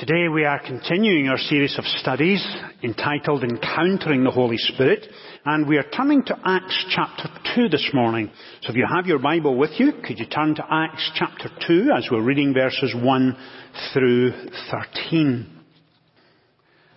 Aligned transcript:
Today 0.00 0.28
we 0.32 0.46
are 0.46 0.58
continuing 0.58 1.28
our 1.28 1.36
series 1.36 1.76
of 1.76 1.84
studies 1.84 2.42
entitled 2.82 3.44
Encountering 3.44 4.24
the 4.24 4.30
Holy 4.30 4.56
Spirit 4.56 5.06
and 5.44 5.68
we 5.68 5.76
are 5.76 5.84
turning 5.94 6.24
to 6.24 6.38
Acts 6.42 6.86
chapter 6.88 7.28
2 7.54 7.68
this 7.68 7.86
morning. 7.92 8.30
So 8.62 8.70
if 8.70 8.76
you 8.76 8.86
have 8.90 9.04
your 9.04 9.18
Bible 9.18 9.58
with 9.58 9.72
you, 9.78 9.92
could 10.02 10.18
you 10.18 10.24
turn 10.24 10.54
to 10.54 10.64
Acts 10.70 11.10
chapter 11.16 11.50
2 11.66 11.90
as 11.94 12.08
we're 12.10 12.22
reading 12.22 12.54
verses 12.54 12.94
1 12.96 13.36
through 13.92 14.32
13. 14.70 15.60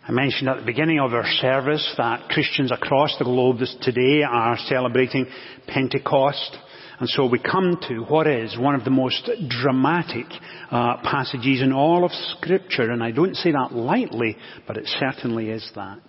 I 0.08 0.12
mentioned 0.14 0.48
at 0.48 0.62
the 0.62 0.66
beginning 0.66 1.02
of 1.02 1.14
our 1.14 1.28
service 1.42 1.94
that 1.98 2.30
Christians 2.30 2.72
across 2.72 3.18
the 3.20 3.26
globe 3.26 3.58
today 3.82 4.24
are 4.24 4.58
celebrating 4.70 5.28
Pentecost. 5.68 6.58
And 7.04 7.10
so 7.10 7.26
we 7.26 7.38
come 7.38 7.78
to 7.90 8.00
what 8.04 8.28
is 8.28 8.58
one 8.58 8.76
of 8.76 8.86
the 8.86 8.90
most 8.90 9.30
dramatic 9.50 10.26
uh, 10.72 11.02
passages 11.04 11.62
in 11.62 11.74
all 11.74 12.06
of 12.06 12.12
Scripture, 12.38 12.92
and 12.92 13.04
I 13.04 13.12
don't 13.12 13.36
say 13.36 13.52
that 13.52 13.74
lightly, 13.74 14.38
but 14.66 14.78
it 14.78 14.88
certainly 15.02 15.50
is 15.50 15.70
that. 15.76 16.00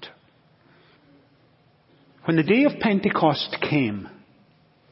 When 2.27 2.37
the 2.37 2.45
day 2.45 2.62
of 2.62 2.78
Pentecost 2.78 3.56
came, 3.68 4.09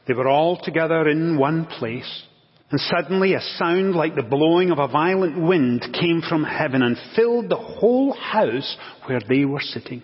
they 0.05 0.13
were 0.13 0.27
all 0.27 0.59
together 0.61 1.07
in 1.07 1.37
one 1.37 1.67
place, 1.67 2.23
and 2.69 2.81
suddenly 2.81 3.35
a 3.35 3.39
sound 3.57 3.95
like 3.95 4.15
the 4.15 4.23
blowing 4.23 4.71
of 4.71 4.79
a 4.79 4.89
violent 4.89 5.41
wind 5.41 5.87
came 5.97 6.21
from 6.27 6.43
heaven 6.43 6.81
and 6.81 6.97
filled 7.15 7.47
the 7.47 7.55
whole 7.55 8.11
house 8.11 8.75
where 9.05 9.21
they 9.29 9.45
were 9.45 9.61
sitting. 9.61 10.03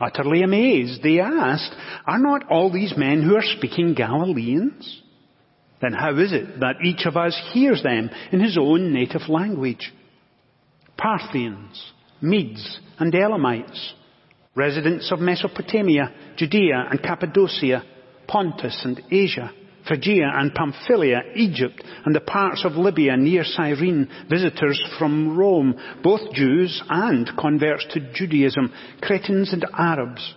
Utterly 0.00 0.42
amazed, 0.42 1.02
they 1.02 1.20
asked, 1.20 1.74
Are 2.06 2.18
not 2.18 2.48
all 2.48 2.72
these 2.72 2.94
men 2.96 3.22
who 3.22 3.36
are 3.36 3.42
speaking 3.42 3.94
Galileans? 3.94 5.02
Then 5.82 5.92
how 5.92 6.16
is 6.18 6.32
it 6.32 6.60
that 6.60 6.84
each 6.84 7.06
of 7.06 7.16
us 7.16 7.38
hears 7.52 7.82
them 7.82 8.10
in 8.32 8.40
his 8.40 8.56
own 8.58 8.92
native 8.92 9.28
language? 9.28 9.92
Parthians, 10.96 11.92
Medes, 12.20 12.80
and 12.98 13.14
Elamites, 13.14 13.94
residents 14.54 15.10
of 15.12 15.20
Mesopotamia, 15.20 16.12
Judea 16.36 16.88
and 16.90 17.02
Cappadocia, 17.02 17.82
Pontus 18.26 18.80
and 18.84 19.00
Asia, 19.10 19.52
Phrygia 19.86 20.30
and 20.34 20.54
Pamphylia, 20.54 21.22
Egypt, 21.34 21.82
and 22.04 22.14
the 22.14 22.20
parts 22.20 22.64
of 22.64 22.72
Libya 22.72 23.16
near 23.16 23.44
Cyrene, 23.44 24.08
visitors 24.28 24.80
from 24.98 25.36
Rome, 25.36 25.74
both 26.02 26.32
Jews 26.32 26.82
and 26.88 27.30
converts 27.38 27.86
to 27.92 28.12
Judaism, 28.12 28.72
Cretans 29.00 29.52
and 29.52 29.64
Arabs. 29.76 30.34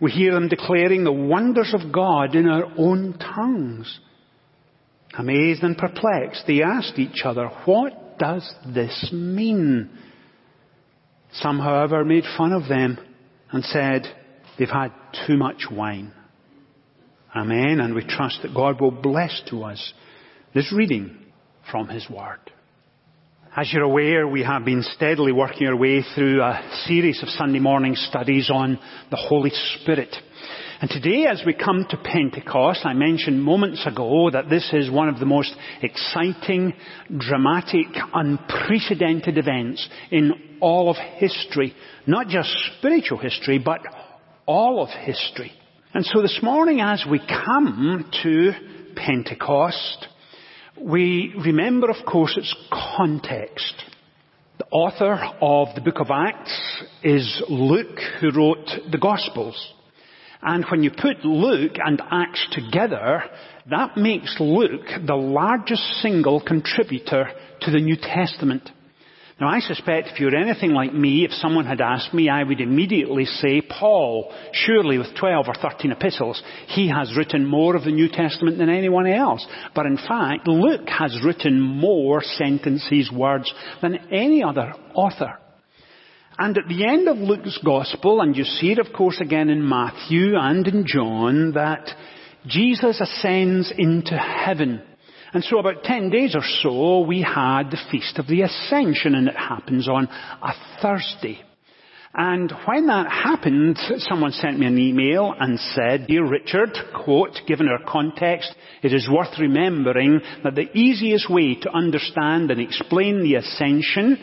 We 0.00 0.10
hear 0.10 0.32
them 0.32 0.48
declaring 0.48 1.04
the 1.04 1.12
wonders 1.12 1.74
of 1.74 1.92
God 1.92 2.34
in 2.34 2.48
our 2.48 2.66
own 2.76 3.18
tongues. 3.18 4.00
Amazed 5.16 5.62
and 5.62 5.78
perplexed, 5.78 6.44
they 6.46 6.62
asked 6.62 6.98
each 6.98 7.22
other, 7.24 7.48
what 7.66 8.18
does 8.18 8.52
this 8.66 9.10
mean? 9.12 9.90
Some, 11.34 11.58
however, 11.58 12.04
made 12.04 12.24
fun 12.36 12.52
of 12.52 12.68
them 12.68 12.98
and 13.50 13.64
said, 13.64 14.06
they've 14.58 14.68
had 14.68 14.92
too 15.26 15.36
much 15.36 15.66
wine. 15.70 16.12
Amen. 17.34 17.80
And 17.80 17.94
we 17.94 18.04
trust 18.04 18.40
that 18.42 18.54
God 18.54 18.80
will 18.80 18.92
bless 18.92 19.42
to 19.50 19.64
us 19.64 19.92
this 20.54 20.72
reading 20.72 21.18
from 21.70 21.88
His 21.88 22.08
Word. 22.08 22.38
As 23.56 23.72
you're 23.72 23.82
aware, 23.82 24.26
we 24.26 24.42
have 24.42 24.64
been 24.64 24.82
steadily 24.82 25.32
working 25.32 25.66
our 25.66 25.76
way 25.76 26.02
through 26.14 26.42
a 26.42 26.60
series 26.86 27.22
of 27.22 27.28
Sunday 27.30 27.58
morning 27.58 27.94
studies 27.96 28.50
on 28.52 28.78
the 29.10 29.16
Holy 29.16 29.50
Spirit. 29.50 30.14
And 30.80 30.90
today, 30.90 31.26
as 31.26 31.42
we 31.46 31.54
come 31.54 31.86
to 31.88 31.96
Pentecost, 31.96 32.84
I 32.84 32.92
mentioned 32.94 33.42
moments 33.42 33.84
ago 33.86 34.30
that 34.30 34.48
this 34.48 34.68
is 34.72 34.90
one 34.90 35.08
of 35.08 35.18
the 35.18 35.26
most 35.26 35.54
exciting, 35.82 36.74
dramatic, 37.16 37.86
unprecedented 38.12 39.38
events 39.38 39.88
in 40.10 40.58
all 40.60 40.90
of 40.90 40.96
history. 41.16 41.74
Not 42.06 42.28
just 42.28 42.48
spiritual 42.78 43.18
history, 43.18 43.58
but 43.58 43.80
all 44.46 44.82
of 44.82 44.88
history. 44.90 45.52
And 45.94 46.04
so 46.04 46.22
this 46.22 46.40
morning 46.42 46.80
as 46.80 47.06
we 47.08 47.20
come 47.20 48.04
to 48.24 48.50
Pentecost, 48.96 50.08
we 50.76 51.32
remember 51.36 51.88
of 51.88 52.04
course 52.04 52.36
its 52.36 52.52
context. 52.96 53.80
The 54.58 54.66
author 54.72 55.16
of 55.40 55.68
the 55.76 55.80
book 55.80 56.00
of 56.00 56.08
Acts 56.10 56.82
is 57.04 57.40
Luke 57.48 58.00
who 58.20 58.32
wrote 58.32 58.66
the 58.90 58.98
Gospels. 58.98 59.72
And 60.42 60.64
when 60.68 60.82
you 60.82 60.90
put 60.90 61.24
Luke 61.24 61.76
and 61.76 62.02
Acts 62.10 62.44
together, 62.50 63.22
that 63.70 63.96
makes 63.96 64.34
Luke 64.40 64.88
the 65.06 65.14
largest 65.14 65.84
single 66.02 66.40
contributor 66.40 67.28
to 67.60 67.70
the 67.70 67.78
New 67.78 67.96
Testament. 68.02 68.68
Now 69.40 69.48
I 69.48 69.58
suspect 69.58 70.08
if 70.08 70.20
you're 70.20 70.34
anything 70.34 70.70
like 70.70 70.94
me, 70.94 71.24
if 71.24 71.32
someone 71.32 71.66
had 71.66 71.80
asked 71.80 72.14
me, 72.14 72.28
I 72.28 72.44
would 72.44 72.60
immediately 72.60 73.24
say, 73.24 73.62
Paul, 73.62 74.32
surely 74.52 74.96
with 74.96 75.16
12 75.18 75.48
or 75.48 75.54
13 75.54 75.90
epistles, 75.90 76.40
he 76.68 76.88
has 76.88 77.16
written 77.16 77.44
more 77.44 77.74
of 77.74 77.82
the 77.82 77.90
New 77.90 78.08
Testament 78.08 78.58
than 78.58 78.68
anyone 78.70 79.08
else. 79.08 79.44
But 79.74 79.86
in 79.86 79.96
fact, 79.96 80.46
Luke 80.46 80.88
has 80.88 81.18
written 81.24 81.60
more 81.60 82.22
sentences, 82.22 83.10
words, 83.12 83.52
than 83.82 83.96
any 84.12 84.44
other 84.44 84.72
author. 84.94 85.36
And 86.38 86.56
at 86.56 86.68
the 86.68 86.86
end 86.86 87.08
of 87.08 87.18
Luke's 87.18 87.58
Gospel, 87.64 88.20
and 88.20 88.36
you 88.36 88.44
see 88.44 88.70
it 88.70 88.78
of 88.78 88.92
course 88.92 89.20
again 89.20 89.50
in 89.50 89.68
Matthew 89.68 90.36
and 90.36 90.66
in 90.66 90.84
John, 90.86 91.52
that 91.54 91.88
Jesus 92.46 93.00
ascends 93.00 93.72
into 93.76 94.16
heaven. 94.16 94.82
And 95.34 95.42
so 95.42 95.58
about 95.58 95.82
10 95.82 96.10
days 96.10 96.36
or 96.36 96.44
so, 96.62 97.00
we 97.00 97.20
had 97.20 97.64
the 97.64 97.80
Feast 97.90 98.20
of 98.20 98.28
the 98.28 98.42
Ascension, 98.42 99.16
and 99.16 99.26
it 99.26 99.36
happens 99.36 99.88
on 99.88 100.06
a 100.06 100.52
Thursday. 100.80 101.40
And 102.14 102.52
when 102.66 102.86
that 102.86 103.10
happened, 103.10 103.76
someone 103.98 104.30
sent 104.30 104.60
me 104.60 104.66
an 104.66 104.78
email 104.78 105.34
and 105.36 105.58
said, 105.58 106.06
Dear 106.06 106.24
Richard, 106.24 106.70
quote, 107.04 107.32
given 107.48 107.66
our 107.66 107.84
context, 107.84 108.54
it 108.84 108.92
is 108.92 109.10
worth 109.10 109.36
remembering 109.40 110.20
that 110.44 110.54
the 110.54 110.70
easiest 110.78 111.28
way 111.28 111.56
to 111.56 111.72
understand 111.72 112.52
and 112.52 112.60
explain 112.60 113.24
the 113.24 113.34
ascension 113.34 114.16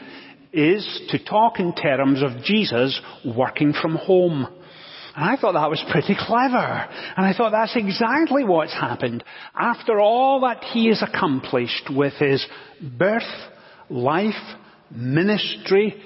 is 0.54 1.02
to 1.10 1.22
talk 1.26 1.60
in 1.60 1.76
terms 1.76 2.24
of 2.24 2.42
Jesus 2.46 2.98
working 3.26 3.74
from 3.74 3.98
home. 3.98 4.48
And 5.16 5.26
I 5.26 5.36
thought 5.36 5.54
that 5.54 5.70
was 5.70 5.84
pretty 5.92 6.16
clever. 6.18 6.58
And 7.18 7.26
I 7.26 7.34
thought 7.34 7.52
that's 7.52 7.76
exactly 7.76 8.44
what's 8.44 8.74
happened. 8.74 9.24
After 9.56 10.00
all 10.00 10.42
that 10.42 10.64
he 10.64 10.88
has 10.88 11.02
accomplished 11.02 11.90
with 11.90 12.14
his 12.14 12.46
birth, 12.82 13.24
life, 13.90 14.34
ministry, 14.90 16.02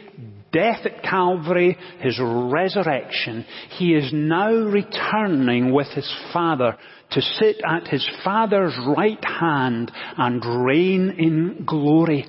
death 0.51 0.85
at 0.85 1.03
Calvary, 1.03 1.77
his 1.99 2.19
resurrection, 2.19 3.45
he 3.77 3.93
is 3.93 4.11
now 4.13 4.51
returning 4.51 5.73
with 5.73 5.87
his 5.87 6.11
Father 6.31 6.77
to 7.11 7.21
sit 7.21 7.57
at 7.67 7.87
his 7.87 8.07
Father's 8.23 8.73
right 8.97 9.23
hand 9.23 9.91
and 10.17 10.65
reign 10.65 11.15
in 11.17 11.65
glory. 11.65 12.25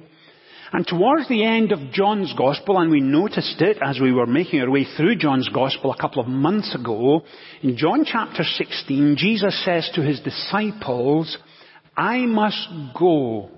And 0.72 0.86
towards 0.86 1.28
the 1.28 1.44
end 1.44 1.72
of 1.72 1.92
John's 1.92 2.32
Gospel, 2.36 2.78
and 2.78 2.90
we 2.90 3.00
noticed 3.00 3.60
it 3.60 3.78
as 3.80 4.00
we 4.00 4.12
were 4.12 4.26
making 4.26 4.60
our 4.60 4.70
way 4.70 4.84
through 4.96 5.16
John's 5.16 5.48
Gospel 5.48 5.92
a 5.92 6.00
couple 6.00 6.20
of 6.20 6.28
months 6.28 6.74
ago, 6.74 7.22
in 7.62 7.76
John 7.76 8.04
chapter 8.04 8.42
16, 8.42 9.16
Jesus 9.16 9.64
says 9.64 9.90
to 9.94 10.02
his 10.02 10.20
disciples, 10.20 11.38
I 11.96 12.18
must 12.26 12.68
go. 12.98 13.50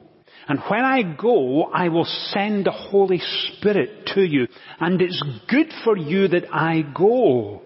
And 0.49 0.61
when 0.69 0.85
I 0.85 1.03
go, 1.03 1.65
I 1.65 1.89
will 1.89 2.07
send 2.33 2.67
the 2.67 2.73
Holy 2.73 3.21
Spirit 3.21 4.07
to 4.15 4.23
you. 4.23 4.47
And 4.81 5.01
it's 5.03 5.23
good 5.49 5.69
for 5.85 5.97
you 5.97 6.29
that 6.29 6.45
I 6.53 6.83
go. 6.97 7.63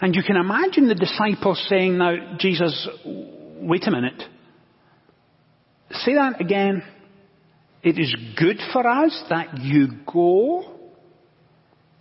And 0.00 0.14
you 0.14 0.22
can 0.24 0.36
imagine 0.36 0.88
the 0.88 0.96
disciples 0.96 1.64
saying, 1.68 1.98
now, 1.98 2.36
Jesus, 2.38 2.88
wait 3.04 3.86
a 3.86 3.90
minute. 3.92 4.20
Say 5.92 6.14
that 6.14 6.40
again. 6.40 6.82
It 7.82 7.98
is 7.98 8.14
good 8.38 8.58
for 8.72 8.86
us 8.86 9.24
that 9.28 9.58
you 9.58 9.88
go. 10.10 10.78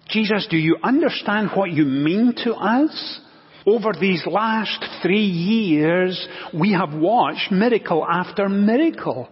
Jesus, 0.10 0.48
do 0.50 0.58
you 0.58 0.78
understand 0.84 1.50
what 1.56 1.72
you 1.72 1.86
mean 1.86 2.34
to 2.44 2.54
us? 2.54 3.20
Over 3.66 3.94
these 4.00 4.24
last 4.26 4.84
three 5.02 5.26
years, 5.26 6.28
we 6.54 6.74
have 6.74 6.94
watched 6.94 7.52
miracle 7.52 8.06
after 8.08 8.50
miracle. 8.50 9.30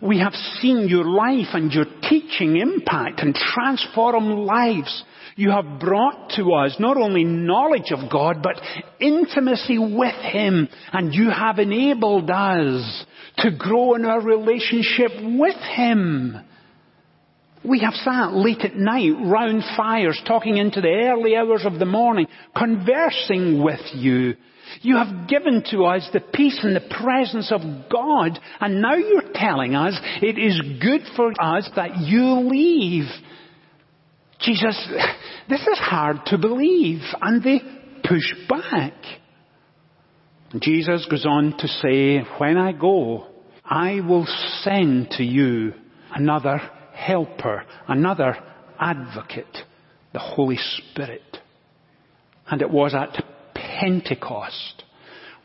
We 0.00 0.18
have 0.20 0.32
seen 0.60 0.88
your 0.88 1.04
life 1.04 1.48
and 1.52 1.72
your 1.72 1.86
teaching 2.08 2.56
impact 2.56 3.20
and 3.20 3.34
transform 3.34 4.46
lives. 4.46 5.04
You 5.36 5.50
have 5.50 5.80
brought 5.80 6.32
to 6.36 6.52
us 6.52 6.76
not 6.78 6.96
only 6.96 7.24
knowledge 7.24 7.92
of 7.92 8.10
God, 8.10 8.42
but 8.42 8.60
intimacy 9.00 9.78
with 9.78 10.14
Him. 10.14 10.68
And 10.92 11.14
you 11.14 11.30
have 11.30 11.58
enabled 11.58 12.30
us 12.30 13.04
to 13.38 13.50
grow 13.56 13.94
in 13.94 14.04
our 14.04 14.20
relationship 14.20 15.10
with 15.20 15.56
Him. 15.56 16.36
We 17.64 17.80
have 17.80 17.94
sat 17.94 18.32
late 18.32 18.62
at 18.62 18.76
night 18.76 19.12
round 19.24 19.62
fires, 19.76 20.20
talking 20.26 20.56
into 20.56 20.80
the 20.80 20.88
early 20.88 21.36
hours 21.36 21.64
of 21.64 21.78
the 21.78 21.84
morning, 21.84 22.26
conversing 22.56 23.62
with 23.62 23.80
you. 23.94 24.34
You 24.80 24.96
have 24.96 25.28
given 25.28 25.62
to 25.70 25.84
us 25.84 26.08
the 26.12 26.20
peace 26.20 26.58
and 26.62 26.74
the 26.74 26.94
presence 27.02 27.52
of 27.52 27.60
God, 27.90 28.38
and 28.60 28.80
now 28.80 28.94
you're 28.94 29.32
telling 29.34 29.74
us 29.74 29.98
it 30.22 30.38
is 30.38 30.60
good 30.80 31.02
for 31.14 31.30
us 31.40 31.68
that 31.76 31.98
you 31.98 32.48
leave. 32.48 33.04
Jesus, 34.40 34.88
this 35.48 35.60
is 35.60 35.78
hard 35.78 36.16
to 36.26 36.38
believe. 36.38 37.00
And 37.20 37.42
they 37.42 37.60
push 38.02 38.48
back. 38.48 38.94
Jesus 40.60 41.06
goes 41.10 41.24
on 41.24 41.56
to 41.58 41.68
say, 41.68 42.18
when 42.38 42.58
I 42.58 42.72
go, 42.72 43.26
I 43.64 44.00
will 44.00 44.26
send 44.62 45.10
to 45.12 45.24
you 45.24 45.72
another 46.14 46.58
helper, 46.92 47.64
another 47.88 48.36
advocate, 48.78 49.56
the 50.12 50.18
Holy 50.18 50.58
Spirit. 50.58 51.38
And 52.46 52.60
it 52.60 52.70
was 52.70 52.94
at 52.94 53.24
Pentecost, 53.54 54.84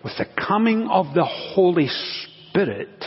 with 0.04 0.14
the 0.18 0.26
coming 0.48 0.88
of 0.90 1.14
the 1.14 1.26
Holy 1.26 1.88
Spirit, 1.88 3.06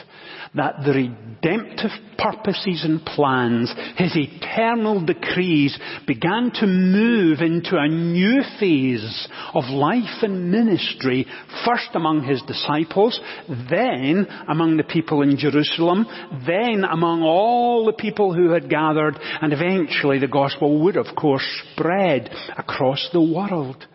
that 0.54 0.76
the 0.84 0.92
redemptive 0.92 1.90
purposes 2.18 2.82
and 2.84 3.04
plans, 3.04 3.72
His 3.96 4.16
eternal 4.16 5.04
decrees 5.04 5.78
began 6.06 6.50
to 6.54 6.66
move 6.66 7.40
into 7.40 7.76
a 7.76 7.88
new 7.88 8.42
phase 8.58 9.28
of 9.54 9.64
life 9.66 10.22
and 10.22 10.50
ministry, 10.50 11.26
first 11.64 11.90
among 11.94 12.24
His 12.24 12.42
disciples, 12.42 13.20
then 13.48 14.26
among 14.48 14.76
the 14.76 14.84
people 14.84 15.22
in 15.22 15.36
Jerusalem, 15.36 16.06
then 16.46 16.84
among 16.84 17.22
all 17.22 17.86
the 17.86 17.92
people 17.92 18.34
who 18.34 18.50
had 18.50 18.68
gathered, 18.68 19.18
and 19.40 19.52
eventually 19.52 20.18
the 20.18 20.26
gospel 20.26 20.82
would 20.82 20.96
of 20.96 21.14
course 21.16 21.46
spread 21.72 22.30
across 22.58 23.08
the 23.12 23.20
world. 23.22 23.86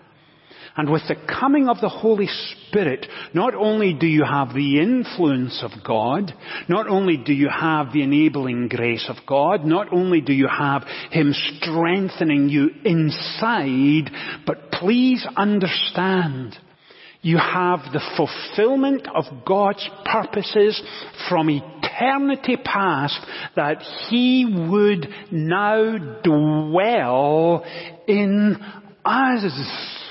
And 0.77 0.89
with 0.89 1.03
the 1.07 1.15
coming 1.15 1.69
of 1.69 1.79
the 1.79 1.89
Holy 1.89 2.27
Spirit, 2.27 3.05
not 3.33 3.55
only 3.55 3.93
do 3.93 4.07
you 4.07 4.25
have 4.25 4.53
the 4.53 4.81
influence 4.81 5.63
of 5.63 5.71
God, 5.85 6.33
not 6.67 6.89
only 6.89 7.15
do 7.15 7.33
you 7.33 7.49
have 7.49 7.93
the 7.93 8.03
enabling 8.03 8.67
grace 8.67 9.05
of 9.09 9.15
God, 9.25 9.63
not 9.63 9.93
only 9.93 10.19
do 10.19 10.33
you 10.33 10.47
have 10.47 10.83
Him 11.11 11.33
strengthening 11.33 12.49
you 12.49 12.71
inside, 12.83 14.11
but 14.45 14.69
please 14.71 15.25
understand, 15.37 16.57
you 17.21 17.37
have 17.37 17.79
the 17.93 18.01
fulfillment 18.17 19.07
of 19.15 19.45
God's 19.45 19.89
purposes 20.03 20.79
from 21.29 21.49
eternity 21.49 22.57
past 22.57 23.19
that 23.55 23.81
He 24.09 24.45
would 24.45 25.07
now 25.31 25.97
dwell 26.21 27.63
in 28.07 28.57
us. 29.05 30.04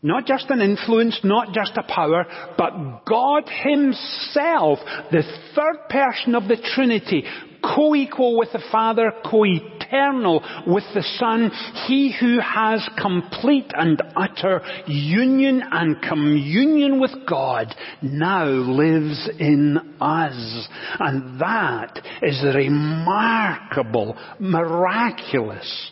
Not 0.00 0.26
just 0.26 0.48
an 0.50 0.60
influence, 0.60 1.18
not 1.24 1.52
just 1.52 1.72
a 1.76 1.82
power, 1.82 2.24
but 2.56 3.04
God 3.04 3.48
Himself, 3.48 4.78
the 5.10 5.24
third 5.56 5.88
person 5.90 6.36
of 6.36 6.46
the 6.46 6.56
Trinity, 6.74 7.24
co-equal 7.64 8.38
with 8.38 8.52
the 8.52 8.62
Father, 8.70 9.12
co-eternal 9.28 10.44
with 10.68 10.84
the 10.94 11.02
Son, 11.18 11.50
He 11.88 12.14
who 12.18 12.38
has 12.38 12.88
complete 13.02 13.72
and 13.74 14.00
utter 14.14 14.60
union 14.86 15.64
and 15.68 16.00
communion 16.00 17.00
with 17.00 17.26
God 17.28 17.74
now 18.00 18.46
lives 18.46 19.28
in 19.40 19.78
us. 20.00 20.68
And 21.00 21.40
that 21.40 22.00
is 22.22 22.40
the 22.40 22.52
remarkable, 22.54 24.16
miraculous 24.38 25.90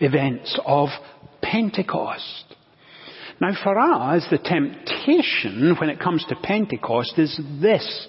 events 0.00 0.58
of 0.66 0.88
Pentecost. 1.40 2.53
Now 3.44 3.62
for 3.62 3.78
us, 3.78 4.26
the 4.30 4.38
temptation 4.38 5.76
when 5.78 5.90
it 5.90 6.00
comes 6.00 6.24
to 6.30 6.34
Pentecost 6.34 7.18
is 7.18 7.38
this. 7.60 8.08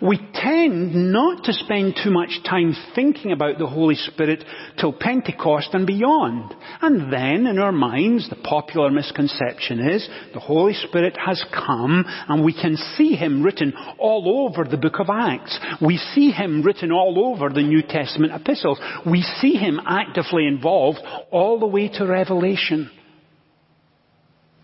We 0.00 0.16
tend 0.32 1.12
not 1.12 1.44
to 1.44 1.52
spend 1.52 2.00
too 2.02 2.10
much 2.10 2.40
time 2.48 2.74
thinking 2.94 3.32
about 3.32 3.58
the 3.58 3.66
Holy 3.66 3.96
Spirit 3.96 4.42
till 4.80 4.94
Pentecost 4.94 5.74
and 5.74 5.86
beyond. 5.86 6.54
And 6.80 7.12
then 7.12 7.46
in 7.46 7.58
our 7.58 7.70
minds, 7.70 8.30
the 8.30 8.36
popular 8.36 8.90
misconception 8.90 9.86
is 9.90 10.08
the 10.32 10.40
Holy 10.40 10.72
Spirit 10.72 11.18
has 11.22 11.44
come 11.52 12.06
and 12.28 12.42
we 12.42 12.54
can 12.54 12.78
see 12.96 13.14
Him 13.14 13.42
written 13.42 13.74
all 13.98 14.48
over 14.48 14.64
the 14.64 14.78
book 14.78 15.00
of 15.00 15.10
Acts. 15.10 15.60
We 15.82 15.98
see 15.98 16.30
Him 16.30 16.62
written 16.62 16.92
all 16.92 17.30
over 17.30 17.50
the 17.50 17.62
New 17.62 17.82
Testament 17.82 18.32
epistles. 18.32 18.80
We 19.04 19.20
see 19.20 19.52
Him 19.52 19.78
actively 19.86 20.46
involved 20.46 21.00
all 21.30 21.60
the 21.60 21.66
way 21.66 21.88
to 21.88 22.06
Revelation. 22.06 22.90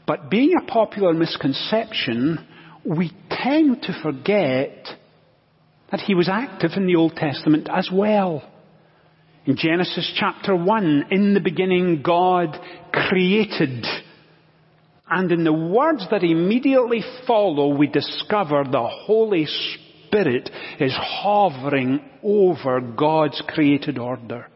But 0.09 0.31
being 0.31 0.55
a 0.59 0.65
popular 0.65 1.13
misconception, 1.13 2.39
we 2.83 3.13
tend 3.31 3.83
to 3.83 4.03
forget 4.03 4.89
that 5.91 6.01
he 6.01 6.15
was 6.15 6.31
active 6.31 6.71
in 6.77 6.87
the 6.87 6.97
Old 6.97 7.15
Testament 7.15 7.69
as 7.71 7.91
well. 7.93 8.43
In 9.45 9.57
Genesis 9.59 10.11
chapter 10.19 10.57
1, 10.57 11.09
in 11.11 11.35
the 11.35 11.41
beginning 11.41 12.01
God 12.03 12.59
created. 12.91 13.85
And 15.11 15.31
in 15.31 15.45
the 15.45 15.53
words 15.53 16.07
that 16.11 16.25
immediately 16.25 17.05
follow, 17.27 17.77
we 17.77 17.87
discover 17.87 18.65
the 18.65 18.89
Holy 18.89 19.47
Spirit 20.09 20.49
is 20.81 20.95
hovering 20.99 22.01
over 22.23 22.81
God's 22.81 23.43
created 23.47 23.99
order. 23.99 24.47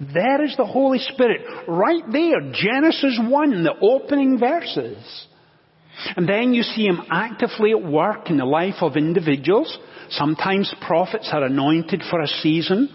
There 0.00 0.44
is 0.44 0.54
the 0.56 0.64
Holy 0.64 0.98
Spirit, 0.98 1.40
right 1.66 2.04
there, 2.12 2.52
Genesis 2.52 3.18
1, 3.20 3.64
the 3.64 3.74
opening 3.82 4.38
verses. 4.38 5.26
And 6.16 6.28
then 6.28 6.54
you 6.54 6.62
see 6.62 6.86
Him 6.86 7.02
actively 7.10 7.72
at 7.72 7.82
work 7.82 8.30
in 8.30 8.36
the 8.36 8.44
life 8.44 8.76
of 8.80 8.96
individuals. 8.96 9.76
Sometimes 10.10 10.72
prophets 10.86 11.28
are 11.32 11.44
anointed 11.44 12.02
for 12.08 12.20
a 12.20 12.28
season. 12.28 12.88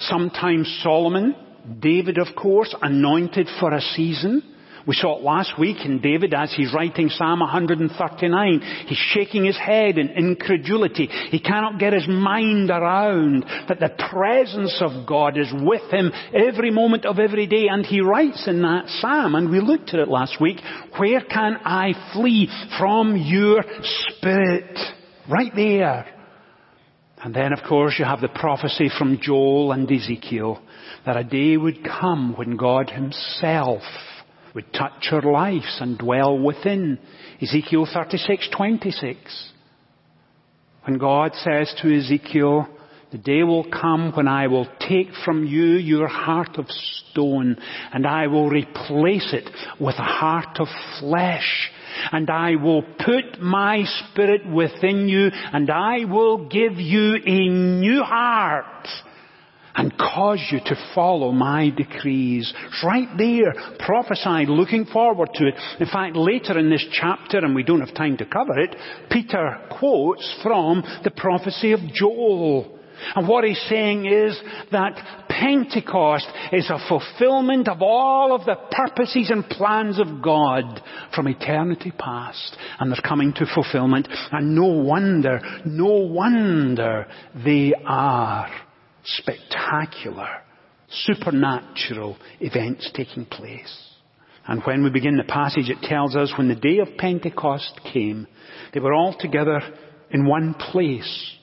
Sometimes 0.00 0.80
Solomon, 0.82 1.36
David 1.78 2.18
of 2.18 2.34
course, 2.34 2.74
anointed 2.82 3.48
for 3.60 3.72
a 3.72 3.80
season. 3.80 4.42
We 4.86 4.94
saw 4.94 5.18
it 5.18 5.22
last 5.22 5.58
week 5.58 5.84
in 5.84 6.00
David 6.00 6.34
as 6.34 6.52
he's 6.52 6.74
writing 6.74 7.08
Psalm 7.08 7.40
139. 7.40 8.60
He's 8.86 8.98
shaking 8.98 9.44
his 9.44 9.56
head 9.56 9.96
in 9.96 10.08
incredulity. 10.10 11.06
He 11.30 11.38
cannot 11.38 11.78
get 11.78 11.92
his 11.92 12.08
mind 12.08 12.70
around 12.70 13.44
that 13.68 13.78
the 13.78 13.94
presence 14.10 14.80
of 14.80 15.06
God 15.06 15.38
is 15.38 15.52
with 15.52 15.88
him 15.92 16.10
every 16.34 16.70
moment 16.70 17.06
of 17.06 17.18
every 17.20 17.46
day. 17.46 17.68
And 17.70 17.86
he 17.86 18.00
writes 18.00 18.48
in 18.48 18.62
that 18.62 18.88
Psalm, 18.88 19.36
and 19.36 19.50
we 19.50 19.60
looked 19.60 19.90
at 19.90 20.00
it 20.00 20.08
last 20.08 20.40
week, 20.40 20.58
where 20.98 21.20
can 21.20 21.58
I 21.64 21.92
flee 22.12 22.48
from 22.78 23.16
your 23.16 23.62
spirit? 24.08 24.78
Right 25.30 25.52
there. 25.54 26.06
And 27.22 27.32
then 27.32 27.52
of 27.52 27.60
course 27.68 27.94
you 28.00 28.04
have 28.04 28.20
the 28.20 28.28
prophecy 28.28 28.90
from 28.98 29.20
Joel 29.22 29.70
and 29.70 29.90
Ezekiel 29.90 30.60
that 31.06 31.16
a 31.16 31.22
day 31.22 31.56
would 31.56 31.84
come 31.84 32.34
when 32.36 32.56
God 32.56 32.90
himself 32.90 33.82
would 34.54 34.72
touch 34.72 35.08
our 35.12 35.22
lives 35.22 35.78
and 35.80 35.98
dwell 35.98 36.38
within. 36.38 36.98
Ezekiel 37.40 37.86
36:26. 37.86 39.52
When 40.84 40.98
God 40.98 41.34
says 41.36 41.72
to 41.80 41.96
Ezekiel, 41.96 42.68
the 43.12 43.18
day 43.18 43.42
will 43.42 43.64
come 43.64 44.12
when 44.16 44.26
I 44.26 44.46
will 44.46 44.66
take 44.88 45.12
from 45.24 45.44
you 45.46 45.74
your 45.74 46.08
heart 46.08 46.56
of 46.56 46.66
stone 46.70 47.56
and 47.92 48.06
I 48.06 48.26
will 48.26 48.48
replace 48.48 49.34
it 49.34 49.48
with 49.78 49.96
a 49.98 50.02
heart 50.02 50.58
of 50.58 50.68
flesh. 50.98 51.70
And 52.10 52.30
I 52.30 52.56
will 52.56 52.82
put 52.82 53.38
my 53.40 53.84
spirit 53.84 54.46
within 54.50 55.08
you 55.08 55.30
and 55.30 55.70
I 55.70 56.06
will 56.06 56.48
give 56.48 56.78
you 56.78 57.16
a 57.24 57.48
new 57.48 58.02
heart 58.02 58.88
and 59.74 59.96
cause 59.96 60.40
you 60.50 60.58
to 60.64 60.90
follow 60.94 61.32
my 61.32 61.70
decrees. 61.70 62.52
Right 62.84 63.08
there, 63.16 63.54
prophesied, 63.78 64.48
looking 64.48 64.84
forward 64.86 65.30
to 65.34 65.48
it. 65.48 65.54
In 65.80 65.86
fact, 65.86 66.16
later 66.16 66.58
in 66.58 66.70
this 66.70 66.86
chapter, 66.92 67.38
and 67.38 67.54
we 67.54 67.62
don't 67.62 67.80
have 67.80 67.94
time 67.94 68.16
to 68.18 68.26
cover 68.26 68.58
it, 68.58 68.76
Peter 69.10 69.58
quotes 69.78 70.40
from 70.42 70.82
the 71.04 71.10
prophecy 71.10 71.72
of 71.72 71.80
Joel. 71.94 72.78
And 73.16 73.26
what 73.26 73.44
he's 73.44 73.60
saying 73.68 74.06
is 74.06 74.40
that 74.70 75.26
Pentecost 75.28 76.26
is 76.52 76.70
a 76.70 76.78
fulfillment 76.88 77.66
of 77.66 77.82
all 77.82 78.34
of 78.34 78.44
the 78.44 78.54
purposes 78.70 79.30
and 79.30 79.48
plans 79.48 79.98
of 79.98 80.22
God 80.22 80.80
from 81.14 81.26
eternity 81.26 81.92
past. 81.98 82.56
And 82.78 82.92
they're 82.92 83.00
coming 83.02 83.32
to 83.34 83.46
fulfillment. 83.52 84.08
And 84.30 84.54
no 84.54 84.66
wonder, 84.66 85.40
no 85.64 85.86
wonder 85.86 87.06
they 87.44 87.72
are 87.84 88.48
spectacular, 89.04 90.28
supernatural 90.88 92.16
events 92.40 92.90
taking 92.94 93.24
place. 93.24 93.92
And 94.46 94.62
when 94.64 94.82
we 94.82 94.90
begin 94.90 95.16
the 95.16 95.24
passage, 95.24 95.70
it 95.70 95.82
tells 95.82 96.16
us 96.16 96.32
when 96.36 96.48
the 96.48 96.54
day 96.54 96.78
of 96.78 96.96
Pentecost 96.98 97.80
came, 97.92 98.26
they 98.74 98.80
were 98.80 98.92
all 98.94 99.16
together 99.18 99.60
in 100.10 100.26
one 100.26 100.54
place. 100.54 101.36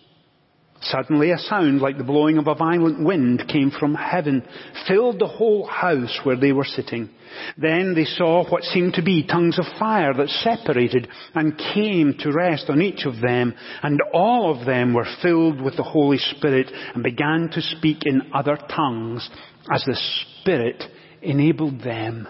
Suddenly 0.81 1.31
a 1.31 1.38
sound 1.38 1.81
like 1.81 1.98
the 1.98 2.05
blowing 2.05 2.38
of 2.38 2.48
a 2.48 2.55
violent 2.55 3.03
wind 3.03 3.45
came 3.50 3.69
from 3.69 3.95
heaven, 3.95 4.43
filled 4.88 5.19
the 5.19 5.27
whole 5.27 5.65
house 5.65 6.19
where 6.24 6.38
they 6.38 6.53
were 6.53 6.63
sitting. 6.63 7.09
Then 7.57 7.93
they 7.95 8.05
saw 8.05 8.50
what 8.50 8.63
seemed 8.63 8.93
to 8.93 9.03
be 9.03 9.27
tongues 9.27 9.59
of 9.59 9.65
fire 9.77 10.13
that 10.13 10.29
separated 10.29 11.09
and 11.36 11.57
came 11.74 12.15
to 12.19 12.31
rest 12.31 12.69
on 12.69 12.81
each 12.81 13.05
of 13.05 13.19
them, 13.19 13.53
and 13.83 14.00
all 14.13 14.57
of 14.57 14.65
them 14.65 14.93
were 14.93 15.07
filled 15.21 15.62
with 15.62 15.75
the 15.75 15.83
Holy 15.83 16.17
Spirit 16.17 16.71
and 16.93 17.03
began 17.03 17.50
to 17.51 17.62
speak 17.62 18.05
in 18.05 18.31
other 18.33 18.57
tongues 18.74 19.29
as 19.71 19.83
the 19.83 20.00
Spirit 20.41 20.81
enabled 21.21 21.81
them. 21.81 22.27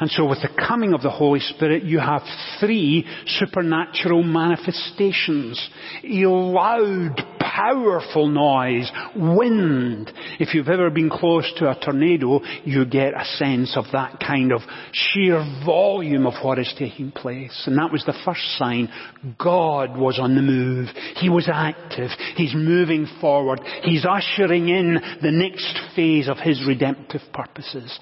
And 0.00 0.10
so 0.10 0.26
with 0.26 0.40
the 0.42 0.48
coming 0.48 0.94
of 0.94 1.02
the 1.02 1.10
Holy 1.10 1.40
Spirit, 1.40 1.82
you 1.82 1.98
have 1.98 2.22
three 2.60 3.04
supernatural 3.26 4.22
manifestations. 4.22 5.68
A 6.04 6.26
loud, 6.26 7.16
powerful 7.40 8.28
noise, 8.28 8.90
wind. 9.16 10.12
If 10.38 10.54
you've 10.54 10.68
ever 10.68 10.90
been 10.90 11.10
close 11.10 11.52
to 11.56 11.70
a 11.70 11.78
tornado, 11.84 12.40
you 12.64 12.84
get 12.84 13.14
a 13.14 13.24
sense 13.24 13.76
of 13.76 13.86
that 13.92 14.20
kind 14.20 14.52
of 14.52 14.60
sheer 14.92 15.44
volume 15.66 16.26
of 16.26 16.34
what 16.44 16.60
is 16.60 16.72
taking 16.78 17.10
place. 17.10 17.64
And 17.66 17.76
that 17.76 17.90
was 17.90 18.04
the 18.04 18.18
first 18.24 18.56
sign. 18.56 18.88
God 19.36 19.98
was 19.98 20.20
on 20.20 20.36
the 20.36 20.42
move. 20.42 20.88
He 21.16 21.28
was 21.28 21.48
active. 21.52 22.10
He's 22.36 22.54
moving 22.54 23.08
forward. 23.20 23.60
He's 23.82 24.06
ushering 24.08 24.68
in 24.68 24.94
the 25.22 25.32
next 25.32 25.76
phase 25.96 26.28
of 26.28 26.38
His 26.38 26.64
redemptive 26.64 27.22
purposes. 27.32 27.98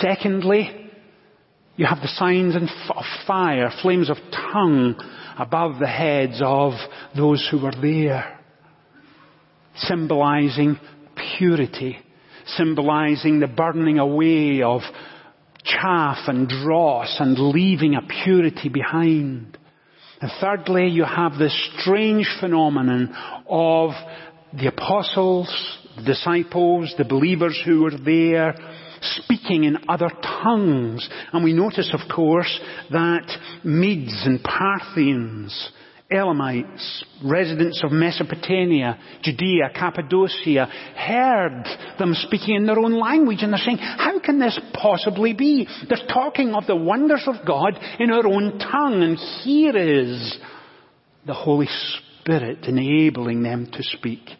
Secondly, 0.00 0.79
you 1.76 1.86
have 1.86 2.00
the 2.00 2.08
signs 2.08 2.54
of 2.56 3.04
fire, 3.26 3.70
flames 3.82 4.10
of 4.10 4.16
tongue 4.30 4.96
above 5.38 5.78
the 5.78 5.86
heads 5.86 6.40
of 6.44 6.72
those 7.16 7.46
who 7.50 7.62
were 7.62 7.74
there. 7.80 8.38
Symbolizing 9.76 10.78
purity. 11.38 11.98
Symbolizing 12.46 13.40
the 13.40 13.46
burning 13.46 13.98
away 13.98 14.62
of 14.62 14.82
chaff 15.64 16.18
and 16.26 16.48
dross 16.48 17.16
and 17.20 17.38
leaving 17.38 17.94
a 17.94 18.02
purity 18.24 18.68
behind. 18.68 19.56
And 20.20 20.30
thirdly, 20.40 20.88
you 20.88 21.04
have 21.04 21.38
this 21.38 21.56
strange 21.78 22.28
phenomenon 22.40 23.14
of 23.48 23.90
the 24.52 24.68
apostles, 24.68 25.48
the 25.96 26.02
disciples, 26.02 26.94
the 26.98 27.04
believers 27.04 27.58
who 27.64 27.82
were 27.82 27.96
there, 27.96 28.54
speaking 29.00 29.64
in 29.64 29.78
other 29.88 30.10
tongues. 30.42 31.08
And 31.32 31.44
we 31.44 31.52
notice, 31.52 31.92
of 31.92 32.14
course, 32.14 32.60
that 32.90 33.26
Medes 33.64 34.22
and 34.24 34.42
Parthians, 34.42 35.70
Elamites, 36.10 37.04
residents 37.24 37.82
of 37.84 37.92
Mesopotamia, 37.92 38.98
Judea, 39.22 39.70
Cappadocia, 39.74 40.66
heard 40.96 41.64
them 41.98 42.14
speaking 42.14 42.56
in 42.56 42.66
their 42.66 42.78
own 42.78 42.98
language 42.98 43.38
and 43.42 43.52
they're 43.52 43.60
saying, 43.60 43.78
how 43.78 44.18
can 44.18 44.40
this 44.40 44.58
possibly 44.74 45.34
be? 45.34 45.68
They're 45.88 46.08
talking 46.12 46.52
of 46.54 46.66
the 46.66 46.74
wonders 46.74 47.22
of 47.26 47.46
God 47.46 47.78
in 48.00 48.10
our 48.10 48.26
own 48.26 48.58
tongue 48.58 49.02
and 49.02 49.16
here 49.44 49.76
is 49.76 50.36
the 51.26 51.34
Holy 51.34 51.68
Spirit 52.20 52.64
enabling 52.64 53.42
them 53.44 53.68
to 53.72 53.82
speak. 53.82 54.30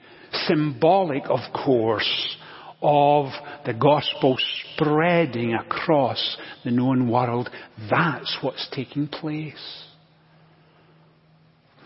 Symbolic, 0.48 1.24
of 1.28 1.40
course, 1.52 2.36
of 2.82 3.26
the 3.66 3.74
gospel 3.74 4.36
spreading 4.74 5.54
across 5.54 6.36
the 6.64 6.70
known 6.70 7.10
world. 7.10 7.50
That's 7.90 8.38
what's 8.40 8.68
taking 8.72 9.06
place. 9.08 9.84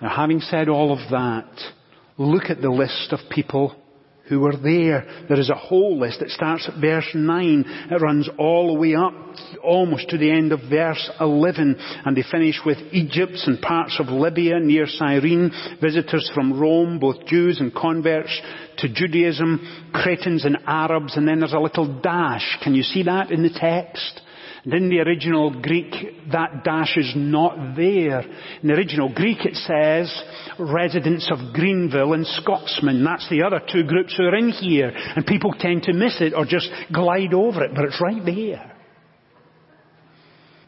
Now 0.00 0.14
having 0.14 0.40
said 0.40 0.68
all 0.68 0.92
of 0.92 1.10
that, 1.10 1.48
look 2.18 2.44
at 2.50 2.60
the 2.60 2.70
list 2.70 3.12
of 3.12 3.20
people 3.30 3.76
who 4.28 4.40
were 4.40 4.56
there. 4.56 5.06
There 5.28 5.38
is 5.38 5.50
a 5.50 5.54
whole 5.54 5.98
list. 5.98 6.22
It 6.22 6.30
starts 6.30 6.68
at 6.68 6.80
verse 6.80 7.08
9. 7.14 7.64
It 7.90 8.00
runs 8.00 8.28
all 8.38 8.72
the 8.72 8.80
way 8.80 8.94
up 8.94 9.12
almost 9.62 10.08
to 10.10 10.18
the 10.18 10.30
end 10.30 10.52
of 10.52 10.60
verse 10.70 11.10
11. 11.20 11.76
And 12.04 12.16
they 12.16 12.24
finish 12.30 12.60
with 12.64 12.78
Egypt 12.92 13.38
and 13.46 13.60
parts 13.60 13.98
of 14.00 14.08
Libya 14.08 14.60
near 14.60 14.86
Cyrene, 14.86 15.50
visitors 15.80 16.30
from 16.34 16.58
Rome, 16.58 16.98
both 16.98 17.26
Jews 17.26 17.60
and 17.60 17.74
converts 17.74 18.40
to 18.78 18.92
Judaism, 18.92 19.90
Cretans 19.92 20.44
and 20.44 20.58
Arabs, 20.66 21.16
and 21.16 21.28
then 21.28 21.40
there's 21.40 21.52
a 21.52 21.58
little 21.58 22.00
dash. 22.00 22.58
Can 22.62 22.74
you 22.74 22.82
see 22.82 23.04
that 23.04 23.30
in 23.30 23.42
the 23.42 23.50
text? 23.50 24.20
And 24.64 24.72
in 24.72 24.88
the 24.88 25.00
original 25.00 25.60
Greek, 25.60 25.92
that 26.32 26.64
dash 26.64 26.96
is 26.96 27.12
not 27.14 27.76
there. 27.76 28.20
In 28.62 28.68
the 28.68 28.74
original 28.74 29.12
Greek 29.12 29.44
it 29.44 29.56
says, 29.56 30.10
residents 30.58 31.30
of 31.30 31.52
Greenville 31.52 32.14
and 32.14 32.26
Scotsman. 32.26 33.04
That's 33.04 33.28
the 33.28 33.42
other 33.42 33.60
two 33.70 33.84
groups 33.84 34.16
who 34.16 34.24
are 34.24 34.34
in 34.34 34.50
here. 34.50 34.90
And 34.94 35.26
people 35.26 35.52
tend 35.58 35.82
to 35.82 35.92
miss 35.92 36.16
it 36.20 36.32
or 36.34 36.46
just 36.46 36.70
glide 36.92 37.34
over 37.34 37.62
it, 37.62 37.72
but 37.74 37.84
it's 37.84 38.00
right 38.00 38.24
there. 38.24 38.74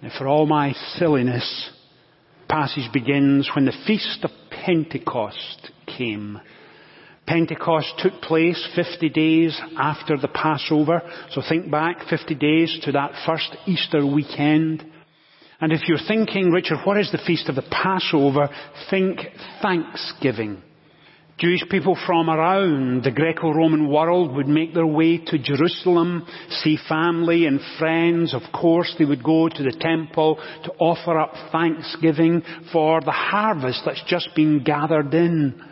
And 0.03 0.13
for 0.13 0.29
all 0.29 0.45
my 0.45 0.73
silliness, 0.97 1.71
the 2.43 2.53
passage 2.53 2.93
begins 2.93 3.51
when 3.55 3.65
the 3.65 3.73
feast 3.87 4.25
of 4.25 4.31
Pentecost 4.51 5.71
came. 5.87 6.39
Pentecost 7.27 7.93
took 7.99 8.21
place 8.23 8.69
50 8.77 9.09
days 9.11 9.61
after 9.77 10.17
the 10.17 10.29
Passover. 10.29 11.03
So 11.31 11.43
think 11.47 11.71
back 11.71 12.09
50 12.09 12.35
days 12.37 12.79
to 12.85 12.93
that 12.93 13.13
first 13.27 13.57
Easter 13.67 14.07
weekend. 14.07 14.85
And 15.61 15.73
if 15.73 15.89
you're 15.89 15.99
thinking, 16.07 16.51
Richard, 16.51 16.79
what 16.85 16.99
is 16.99 17.11
the 17.11 17.23
feast 17.27 17.49
of 17.49 17.57
the 17.57 17.63
Passover? 17.71 18.49
Think 18.91 19.21
Thanksgiving. 19.63 20.63
Jewish 21.39 21.63
people 21.69 21.99
from 22.07 22.31
around 22.31 23.05
the 23.05 23.11
Greco-Roman 23.11 23.91
world 23.91 24.35
would 24.35 24.49
make 24.49 24.73
their 24.73 24.87
way 24.87 25.19
to 25.19 25.39
Jerusalem, 25.39 26.27
see 26.49 26.79
family 26.89 27.45
and 27.45 27.61
friends. 27.79 28.33
Of 28.33 28.41
course, 28.59 28.95
they 28.99 29.05
would 29.05 29.23
go 29.23 29.49
to 29.49 29.63
the 29.63 29.77
temple 29.79 30.37
to 30.65 30.73
offer 30.79 31.19
up 31.19 31.35
thanksgiving 31.53 32.43
for 32.73 33.03
the 33.03 33.11
harvest 33.11 33.83
that's 33.85 34.03
just 34.07 34.35
been 34.35 34.65
gathered 34.65 35.13
in. 35.13 35.63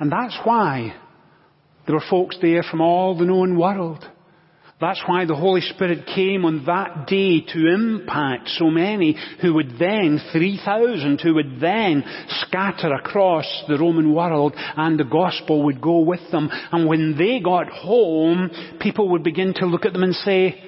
And 0.00 0.12
that's 0.12 0.38
why 0.44 0.94
there 1.86 1.94
were 1.94 2.04
folks 2.08 2.36
there 2.40 2.62
from 2.62 2.80
all 2.80 3.16
the 3.16 3.24
known 3.24 3.58
world. 3.58 4.04
That's 4.80 5.02
why 5.06 5.24
the 5.24 5.34
Holy 5.34 5.60
Spirit 5.60 6.06
came 6.14 6.44
on 6.44 6.64
that 6.66 7.08
day 7.08 7.40
to 7.40 7.74
impact 7.74 8.48
so 8.50 8.70
many 8.70 9.16
who 9.40 9.54
would 9.54 9.76
then, 9.76 10.20
3,000, 10.30 11.20
who 11.20 11.34
would 11.34 11.60
then 11.60 12.04
scatter 12.28 12.94
across 12.94 13.64
the 13.66 13.76
Roman 13.76 14.14
world 14.14 14.54
and 14.56 14.98
the 14.98 15.04
gospel 15.04 15.64
would 15.64 15.80
go 15.80 16.00
with 16.00 16.20
them. 16.30 16.48
And 16.70 16.86
when 16.86 17.16
they 17.18 17.40
got 17.40 17.68
home, 17.68 18.50
people 18.78 19.08
would 19.10 19.24
begin 19.24 19.52
to 19.54 19.66
look 19.66 19.84
at 19.84 19.92
them 19.92 20.04
and 20.04 20.14
say, 20.14 20.62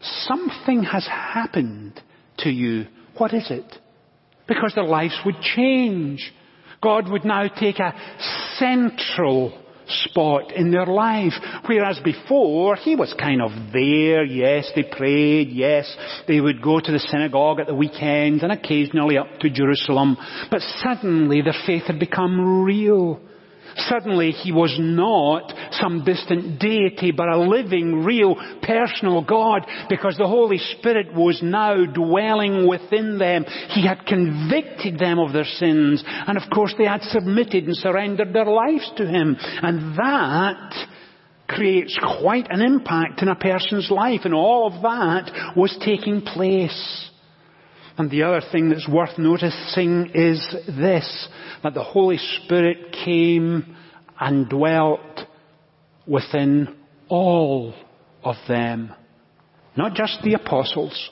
something 0.00 0.84
has 0.84 1.06
happened 1.06 2.00
to 2.38 2.48
you. 2.48 2.86
What 3.18 3.34
is 3.34 3.50
it? 3.50 3.70
Because 4.46 4.72
their 4.74 4.84
lives 4.84 5.18
would 5.26 5.40
change. 5.42 6.32
God 6.82 7.08
would 7.10 7.24
now 7.24 7.48
take 7.48 7.78
a 7.78 7.94
central 8.58 9.64
spot 9.88 10.52
in 10.52 10.70
their 10.70 10.86
life. 10.86 11.32
Whereas 11.66 11.98
before, 12.04 12.76
he 12.76 12.94
was 12.94 13.14
kind 13.18 13.40
of 13.40 13.50
there, 13.72 14.24
yes, 14.24 14.70
they 14.74 14.84
prayed, 14.84 15.48
yes, 15.50 15.94
they 16.26 16.40
would 16.40 16.62
go 16.62 16.80
to 16.80 16.92
the 16.92 16.98
synagogue 16.98 17.60
at 17.60 17.66
the 17.66 17.74
weekends 17.74 18.42
and 18.42 18.52
occasionally 18.52 19.18
up 19.18 19.26
to 19.40 19.50
Jerusalem. 19.50 20.16
But 20.50 20.60
suddenly 20.82 21.42
their 21.42 21.56
faith 21.66 21.84
had 21.84 21.98
become 21.98 22.64
real. 22.64 23.20
Suddenly 23.78 24.32
he 24.32 24.52
was 24.52 24.76
not 24.78 25.52
some 25.72 26.04
distant 26.04 26.58
deity, 26.58 27.12
but 27.12 27.28
a 27.28 27.38
living, 27.38 28.04
real, 28.04 28.36
personal 28.62 29.22
God, 29.22 29.66
because 29.88 30.16
the 30.16 30.26
Holy 30.26 30.58
Spirit 30.58 31.14
was 31.14 31.40
now 31.42 31.84
dwelling 31.84 32.66
within 32.66 33.18
them. 33.18 33.44
He 33.70 33.86
had 33.86 34.06
convicted 34.06 34.98
them 34.98 35.18
of 35.18 35.32
their 35.32 35.44
sins, 35.44 36.02
and 36.06 36.36
of 36.36 36.50
course 36.52 36.74
they 36.76 36.86
had 36.86 37.02
submitted 37.02 37.64
and 37.64 37.76
surrendered 37.76 38.32
their 38.32 38.46
lives 38.46 38.90
to 38.96 39.06
Him. 39.06 39.36
And 39.62 39.96
that 39.96 40.86
creates 41.48 41.98
quite 42.20 42.46
an 42.50 42.60
impact 42.60 43.22
in 43.22 43.28
a 43.28 43.34
person's 43.34 43.90
life, 43.90 44.20
and 44.24 44.34
all 44.34 44.66
of 44.66 44.82
that 44.82 45.54
was 45.56 45.76
taking 45.84 46.20
place. 46.20 47.07
And 47.98 48.10
the 48.10 48.22
other 48.22 48.40
thing 48.52 48.68
that's 48.68 48.88
worth 48.88 49.18
noticing 49.18 50.12
is 50.14 50.40
this, 50.68 51.28
that 51.64 51.74
the 51.74 51.82
Holy 51.82 52.16
Spirit 52.16 52.92
came 53.04 53.76
and 54.20 54.48
dwelt 54.48 55.00
within 56.06 56.76
all 57.08 57.74
of 58.22 58.36
them. 58.46 58.94
Not 59.76 59.94
just 59.94 60.22
the 60.22 60.34
apostles, 60.34 61.10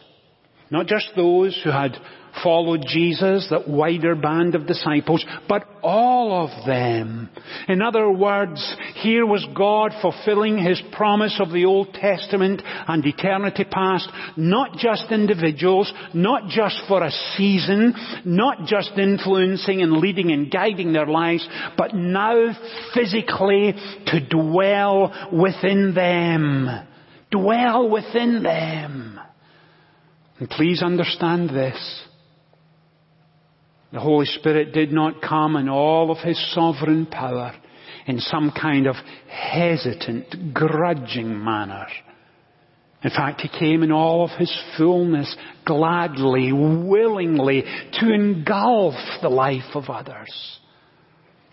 Not 0.71 0.87
just 0.87 1.11
those 1.15 1.61
who 1.63 1.71
had 1.71 1.97
followed 2.43 2.85
Jesus, 2.87 3.47
that 3.51 3.69
wider 3.69 4.15
band 4.15 4.55
of 4.55 4.67
disciples, 4.67 5.25
but 5.49 5.65
all 5.83 6.45
of 6.45 6.67
them. 6.67 7.31
In 7.69 7.83
other 7.83 8.11
words, 8.11 8.77
here 8.97 9.25
was 9.25 9.47
God 9.57 9.93
fulfilling 10.01 10.59
His 10.59 10.81
promise 10.93 11.39
of 11.41 11.53
the 11.53 11.65
Old 11.65 11.95
Testament 11.95 12.63
and 12.89 13.05
eternity 13.05 13.65
past, 13.65 14.09
not 14.37 14.77
just 14.79 15.11
individuals, 15.11 15.93
not 16.13 16.49
just 16.49 16.81
for 16.89 17.03
a 17.03 17.11
season, 17.37 17.95
not 18.25 18.67
just 18.67 18.93
influencing 18.99 19.83
and 19.83 19.99
leading 19.99 20.33
and 20.33 20.51
guiding 20.51 20.93
their 20.93 21.07
lives, 21.07 21.47
but 21.77 21.95
now 21.95 22.53
physically 22.95 23.75
to 24.07 24.29
dwell 24.29 25.13
within 25.33 25.95
them. 25.95 26.69
Dwell 27.31 27.89
within 27.91 28.43
them. 28.43 29.21
And 30.39 30.51
please 30.51 30.83
understand 30.83 31.51
this. 31.51 32.07
The 33.97 34.03
Holy 34.03 34.27
Spirit 34.27 34.75
did 34.75 34.93
not 34.93 35.23
come 35.23 35.57
in 35.57 35.71
all 35.71 36.11
of 36.11 36.19
His 36.19 36.39
sovereign 36.53 37.07
power 37.07 37.55
in 38.07 38.21
some 38.21 38.53
kind 38.53 38.87
of 38.87 38.95
hesitant, 39.27 40.53
grudging 40.53 41.43
manner. 41.43 41.87
In 43.03 43.09
fact, 43.09 43.41
He 43.41 43.49
came 43.49 43.83
in 43.83 43.91
all 43.91 44.23
of 44.23 44.33
His 44.33 44.55
fullness, 44.77 45.35
gladly, 45.65 46.53
willingly, 46.53 47.65
to 47.95 48.13
engulf 48.13 48.97
the 49.23 49.31
life 49.31 49.75
of 49.75 49.89
others. 49.89 50.59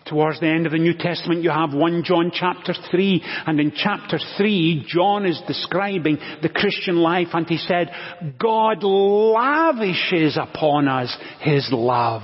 Towards 0.06 0.38
the 0.38 0.48
end 0.48 0.66
of 0.66 0.72
the 0.72 0.78
New 0.78 0.94
Testament 0.98 1.42
you 1.42 1.50
have 1.50 1.72
1 1.72 2.04
John 2.04 2.30
chapter 2.32 2.74
3 2.90 3.22
and 3.46 3.58
in 3.58 3.72
chapter 3.74 4.18
3 4.36 4.84
John 4.86 5.24
is 5.24 5.40
describing 5.46 6.18
the 6.42 6.50
Christian 6.50 6.96
life 6.96 7.28
and 7.32 7.46
he 7.46 7.56
said, 7.56 7.90
God 8.38 8.82
lavishes 8.82 10.36
upon 10.36 10.88
us 10.88 11.16
His 11.40 11.68
love. 11.72 12.22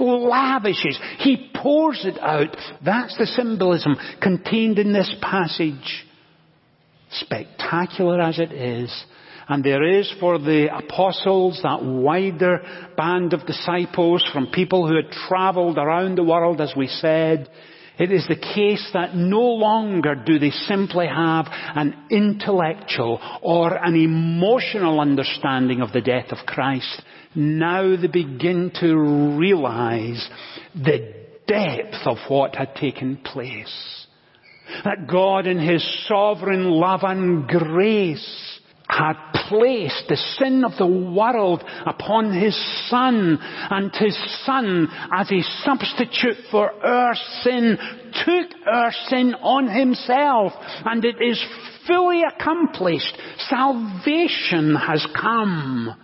Lavishes. 0.00 0.98
He 1.18 1.50
pours 1.54 2.04
it 2.04 2.18
out. 2.20 2.56
That's 2.84 3.16
the 3.16 3.26
symbolism 3.26 3.96
contained 4.20 4.78
in 4.78 4.92
this 4.92 5.14
passage. 5.20 6.06
Spectacular 7.12 8.20
as 8.20 8.38
it 8.38 8.52
is, 8.52 9.04
and 9.50 9.64
there 9.64 9.82
is 9.82 10.10
for 10.20 10.38
the 10.38 10.68
apostles, 10.72 11.58
that 11.64 11.84
wider 11.84 12.60
band 12.96 13.32
of 13.32 13.46
disciples 13.46 14.24
from 14.32 14.46
people 14.46 14.86
who 14.86 14.94
had 14.94 15.10
travelled 15.28 15.76
around 15.76 16.16
the 16.16 16.22
world, 16.22 16.60
as 16.60 16.72
we 16.76 16.86
said, 16.86 17.50
it 17.98 18.12
is 18.12 18.24
the 18.28 18.36
case 18.36 18.88
that 18.94 19.16
no 19.16 19.42
longer 19.42 20.14
do 20.14 20.38
they 20.38 20.52
simply 20.52 21.08
have 21.08 21.46
an 21.50 22.06
intellectual 22.12 23.20
or 23.42 23.74
an 23.74 23.96
emotional 23.96 25.00
understanding 25.00 25.82
of 25.82 25.92
the 25.92 26.00
death 26.00 26.30
of 26.30 26.46
Christ. 26.46 27.02
Now 27.34 27.96
they 27.96 28.06
begin 28.06 28.70
to 28.80 29.36
realize 29.36 30.30
the 30.76 31.12
depth 31.48 32.06
of 32.06 32.18
what 32.28 32.54
had 32.54 32.76
taken 32.76 33.16
place. 33.16 34.06
That 34.84 35.08
God 35.08 35.48
in 35.48 35.58
His 35.58 35.84
sovereign 36.06 36.70
love 36.70 37.00
and 37.02 37.48
grace 37.48 38.60
had 38.90 39.29
placed 39.50 40.04
the 40.08 40.16
sin 40.38 40.64
of 40.64 40.78
the 40.78 40.86
world 40.86 41.64
upon 41.84 42.32
His 42.32 42.56
Son, 42.88 43.36
and 43.40 43.90
His 43.94 44.16
Son, 44.46 44.88
as 45.12 45.30
a 45.30 45.42
substitute 45.64 46.36
for 46.50 46.72
our 46.86 47.14
sin, 47.42 47.76
took 48.24 48.46
our 48.66 48.92
sin 49.08 49.34
on 49.34 49.68
Himself, 49.68 50.52
and 50.84 51.04
it 51.04 51.16
is 51.20 51.44
fully 51.86 52.22
accomplished. 52.22 53.12
Salvation 53.48 54.76
has 54.76 55.04
come 55.20 55.96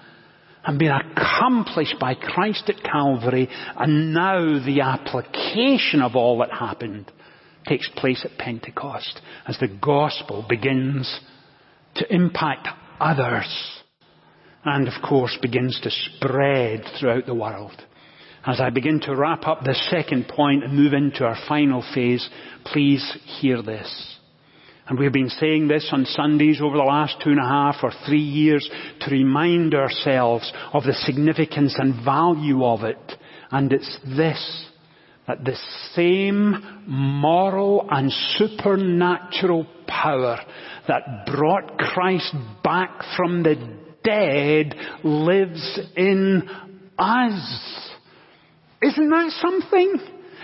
and 0.64 0.78
been 0.80 0.90
accomplished 0.90 1.96
by 2.00 2.14
Christ 2.14 2.68
at 2.68 2.82
Calvary, 2.82 3.48
and 3.76 4.12
now 4.12 4.40
the 4.64 4.80
application 4.80 6.02
of 6.02 6.16
all 6.16 6.38
that 6.38 6.50
happened 6.50 7.12
takes 7.68 7.88
place 7.96 8.24
at 8.24 8.38
Pentecost 8.38 9.20
as 9.46 9.56
the 9.60 9.68
gospel 9.68 10.44
begins 10.48 11.20
to 11.94 12.14
impact 12.14 12.68
others 13.00 13.76
and 14.64 14.88
of 14.88 14.94
course 15.08 15.38
begins 15.40 15.80
to 15.82 15.90
spread 15.90 16.84
throughout 16.98 17.26
the 17.26 17.34
world. 17.34 17.72
As 18.44 18.60
I 18.60 18.70
begin 18.70 19.00
to 19.02 19.16
wrap 19.16 19.46
up 19.46 19.64
this 19.64 19.88
second 19.90 20.28
point 20.28 20.64
and 20.64 20.76
move 20.76 20.92
into 20.92 21.24
our 21.24 21.36
final 21.48 21.84
phase, 21.94 22.28
please 22.64 23.16
hear 23.40 23.62
this. 23.62 24.16
And 24.88 24.98
we've 24.98 25.12
been 25.12 25.30
saying 25.30 25.66
this 25.66 25.88
on 25.92 26.04
Sundays 26.04 26.60
over 26.62 26.76
the 26.76 26.82
last 26.84 27.16
two 27.22 27.30
and 27.30 27.40
a 27.40 27.48
half 27.48 27.76
or 27.82 27.92
three 28.06 28.20
years 28.20 28.68
to 29.00 29.10
remind 29.10 29.74
ourselves 29.74 30.52
of 30.72 30.84
the 30.84 30.92
significance 30.92 31.74
and 31.76 32.04
value 32.04 32.64
of 32.64 32.84
it. 32.84 33.12
And 33.50 33.72
it's 33.72 33.98
this, 34.16 34.66
that 35.26 35.44
the 35.44 35.56
same 35.94 36.84
moral 36.86 37.88
and 37.90 38.12
supernatural 38.12 39.66
power 39.86 40.38
that 40.88 41.26
brought 41.26 41.78
Christ 41.78 42.34
back 42.62 43.02
from 43.16 43.42
the 43.42 43.56
dead 44.04 44.74
lives 45.02 45.80
in 45.96 46.48
us. 46.98 47.90
Isn't 48.82 49.10
that 49.10 49.32
something? 49.40 49.96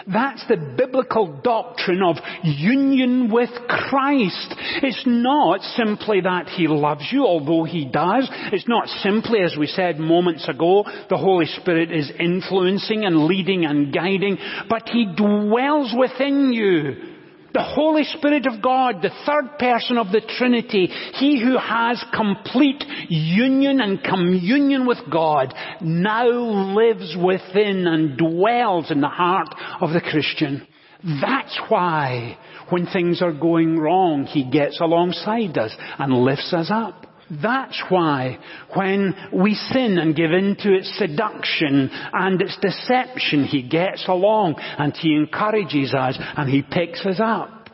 That's 0.06 0.44
the 0.48 0.56
biblical 0.76 1.40
doctrine 1.44 2.02
of 2.02 2.16
union 2.42 3.30
with 3.32 3.50
Christ. 3.68 4.54
It's 4.82 5.04
not 5.06 5.60
simply 5.76 6.22
that 6.22 6.48
He 6.48 6.66
loves 6.66 7.06
you, 7.12 7.24
although 7.24 7.64
He 7.64 7.84
does. 7.84 8.28
It's 8.52 8.66
not 8.66 8.88
simply, 8.88 9.42
as 9.42 9.54
we 9.56 9.66
said 9.66 10.00
moments 10.00 10.48
ago, 10.48 10.84
the 11.08 11.16
Holy 11.16 11.46
Spirit 11.46 11.92
is 11.92 12.10
influencing 12.18 13.04
and 13.04 13.26
leading 13.26 13.64
and 13.64 13.94
guiding, 13.94 14.38
but 14.68 14.88
He 14.88 15.06
dwells 15.14 15.94
within 15.96 16.52
you. 16.52 17.11
The 17.52 17.62
Holy 17.62 18.04
Spirit 18.04 18.46
of 18.46 18.62
God, 18.62 19.02
the 19.02 19.10
third 19.26 19.58
person 19.58 19.98
of 19.98 20.10
the 20.10 20.22
Trinity, 20.38 20.86
He 20.86 21.42
who 21.42 21.58
has 21.58 22.02
complete 22.14 22.82
union 23.08 23.80
and 23.80 24.02
communion 24.02 24.86
with 24.86 24.98
God, 25.10 25.54
now 25.82 26.28
lives 26.28 27.14
within 27.14 27.86
and 27.86 28.16
dwells 28.16 28.90
in 28.90 29.00
the 29.02 29.08
heart 29.08 29.54
of 29.80 29.92
the 29.92 30.00
Christian. 30.00 30.66
That's 31.04 31.58
why 31.68 32.38
when 32.70 32.86
things 32.86 33.20
are 33.20 33.32
going 33.32 33.78
wrong, 33.78 34.24
He 34.24 34.50
gets 34.50 34.80
alongside 34.80 35.58
us 35.58 35.76
and 35.98 36.24
lifts 36.24 36.54
us 36.54 36.70
up. 36.70 37.06
That's 37.40 37.82
why 37.88 38.38
when 38.74 39.14
we 39.32 39.54
sin 39.54 39.96
and 39.98 40.14
give 40.14 40.32
in 40.32 40.56
to 40.56 40.74
its 40.74 40.98
seduction 40.98 41.88
and 42.12 42.42
its 42.42 42.58
deception, 42.60 43.44
He 43.44 43.62
gets 43.62 44.06
along 44.06 44.56
and 44.58 44.94
He 44.94 45.14
encourages 45.14 45.94
us 45.94 46.18
and 46.18 46.50
He 46.50 46.62
picks 46.62 47.06
us 47.06 47.20
up 47.20 47.70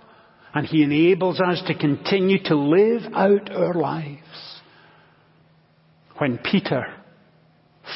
and 0.55 0.65
He 0.65 0.85
enables 0.85 1.41
us 1.41 1.61
to 1.67 1.75
continue 1.77 2.43
to 2.45 2.55
live 2.55 3.13
out 3.15 3.51
our 3.51 3.75
lives. 3.75 4.21
When 6.19 6.39
Peter 6.39 6.98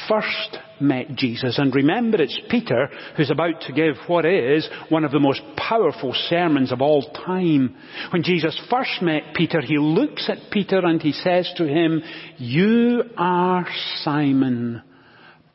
first 0.07 0.57
met 0.79 1.15
Jesus. 1.15 1.57
And 1.57 1.73
remember, 1.73 2.21
it's 2.21 2.39
Peter 2.49 2.89
who's 3.15 3.31
about 3.31 3.61
to 3.61 3.73
give 3.73 3.95
what 4.07 4.25
is 4.25 4.67
one 4.89 5.03
of 5.05 5.11
the 5.11 5.19
most 5.19 5.41
powerful 5.57 6.13
sermons 6.29 6.71
of 6.71 6.81
all 6.81 7.03
time. 7.25 7.75
When 8.11 8.23
Jesus 8.23 8.59
first 8.69 9.01
met 9.01 9.33
Peter, 9.33 9.61
he 9.61 9.77
looks 9.77 10.29
at 10.29 10.51
Peter 10.51 10.85
and 10.85 11.01
he 11.01 11.11
says 11.11 11.51
to 11.57 11.67
him, 11.67 12.01
You 12.37 13.03
are 13.17 13.67
Simon, 14.03 14.81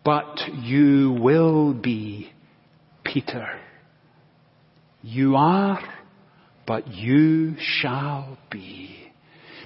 but 0.05 0.38
you 0.62 1.16
will 1.20 1.74
be 1.74 2.33
Peter. 3.05 3.48
You 5.03 5.37
are, 5.37 5.81
but 6.66 6.88
you 6.88 7.55
shall 7.59 8.38
be. 8.51 9.08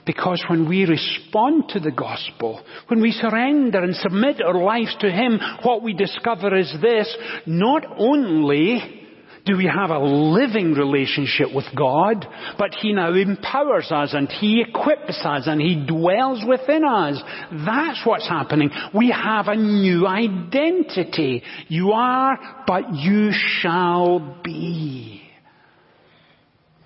Because 0.05 0.43
when 0.49 0.69
we 0.69 0.85
respond 0.85 1.69
to 1.71 1.81
the 1.81 1.93
gospel, 1.93 2.63
when 2.89 3.01
we 3.01 3.13
surrender 3.13 3.83
and 3.83 3.95
submit 3.95 4.43
our 4.43 4.61
lives 4.61 4.97
to 5.01 5.11
Him, 5.11 5.39
what 5.63 5.83
we 5.83 5.93
discover 5.93 6.57
is 6.57 6.75
this, 6.81 7.17
not 7.47 7.85
only 7.99 9.01
do 9.45 9.57
we 9.57 9.67
have 9.67 9.91
a 9.91 9.99
living 9.99 10.73
relationship 10.75 11.49
with 11.55 11.65
God, 11.77 12.27
but 12.59 12.75
He 12.81 12.93
now 12.93 13.13
empowers 13.13 13.91
us 13.91 14.13
and 14.13 14.29
He 14.29 14.65
equips 14.69 15.21
us 15.25 15.45
and 15.47 15.61
He 15.61 15.85
dwells 15.87 16.45
within 16.47 16.85
us. 16.85 17.21
That's 17.65 18.01
what's 18.05 18.29
happening. 18.29 18.71
We 18.95 19.11
have 19.11 19.49
a 19.49 19.57
new 19.57 20.07
identity. 20.07 21.43
You 21.69 21.93
are, 21.93 22.65
but 22.67 22.95
you 22.95 23.31
shall 23.33 24.41
be. 24.43 25.23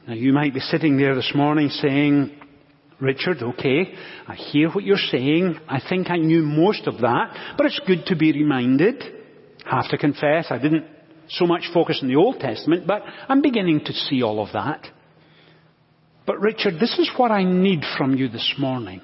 Now 0.06 0.14
you 0.14 0.32
might 0.32 0.54
be 0.54 0.60
sitting 0.60 0.96
there 0.96 1.14
this 1.14 1.32
morning 1.34 1.68
saying, 1.68 2.42
Richard, 3.00 3.42
okay, 3.42 3.94
I 4.26 4.34
hear 4.34 4.70
what 4.70 4.84
you're 4.84 4.96
saying. 4.96 5.60
I 5.68 5.80
think 5.86 6.08
I 6.08 6.16
knew 6.16 6.42
most 6.42 6.86
of 6.86 6.98
that, 7.02 7.54
but 7.56 7.66
it's 7.66 7.80
good 7.86 8.06
to 8.06 8.16
be 8.16 8.32
reminded. 8.32 9.02
I 9.66 9.82
Have 9.82 9.90
to 9.90 9.98
confess, 9.98 10.46
I 10.50 10.58
didn't 10.58 10.86
so 11.28 11.46
much 11.46 11.68
focus 11.74 11.98
on 12.00 12.08
the 12.08 12.16
Old 12.16 12.40
Testament, 12.40 12.86
but 12.86 13.02
I'm 13.28 13.42
beginning 13.42 13.80
to 13.84 13.92
see 13.92 14.22
all 14.22 14.42
of 14.42 14.52
that. 14.52 14.86
But 16.26 16.40
Richard, 16.40 16.74
this 16.80 16.98
is 16.98 17.10
what 17.16 17.30
I 17.30 17.44
need 17.44 17.82
from 17.98 18.14
you 18.14 18.28
this 18.28 18.54
morning. 18.58 19.00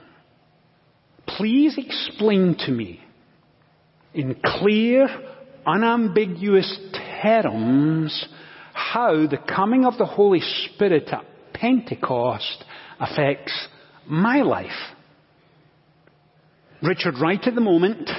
please 1.26 1.76
explain 1.78 2.56
to 2.58 2.70
me 2.70 3.00
in 4.14 4.36
clear, 4.44 5.08
unambiguous 5.66 6.78
terms 7.22 8.26
how 8.74 9.26
the 9.26 9.38
coming 9.38 9.84
of 9.84 9.98
the 9.98 10.06
Holy 10.06 10.40
Spirit 10.40 11.08
at 11.08 11.24
Pentecost 11.52 12.64
affects 12.98 13.68
my 14.06 14.42
life. 14.42 14.70
Richard, 16.82 17.14
right 17.20 17.40
at 17.46 17.54
the 17.54 17.60
moment, 17.60 18.10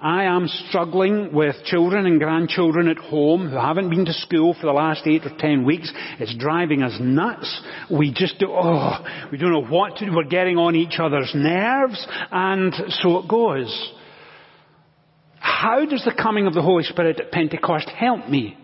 I 0.00 0.24
am 0.24 0.46
struggling 0.68 1.32
with 1.32 1.56
children 1.64 2.06
and 2.06 2.18
grandchildren 2.18 2.88
at 2.88 2.98
home 2.98 3.48
who 3.48 3.56
haven't 3.56 3.90
been 3.90 4.04
to 4.04 4.12
school 4.12 4.54
for 4.54 4.66
the 4.66 4.72
last 4.72 5.06
eight 5.06 5.24
or 5.24 5.36
ten 5.38 5.64
weeks. 5.64 5.92
It's 6.18 6.36
driving 6.36 6.82
us 6.82 6.96
nuts. 7.00 7.62
We 7.90 8.12
just 8.12 8.38
do, 8.38 8.48
oh, 8.50 9.04
we 9.32 9.38
don't 9.38 9.52
know 9.52 9.64
what 9.64 9.96
to 9.96 10.06
do. 10.06 10.14
We're 10.14 10.24
getting 10.24 10.58
on 10.58 10.74
each 10.74 10.98
other's 10.98 11.32
nerves 11.34 12.06
and 12.30 12.74
so 12.90 13.18
it 13.18 13.28
goes. 13.28 13.92
How 15.38 15.86
does 15.86 16.04
the 16.04 16.14
coming 16.14 16.46
of 16.46 16.54
the 16.54 16.62
Holy 16.62 16.82
Spirit 16.82 17.18
at 17.18 17.32
Pentecost 17.32 17.88
help 17.88 18.28
me? 18.28 18.56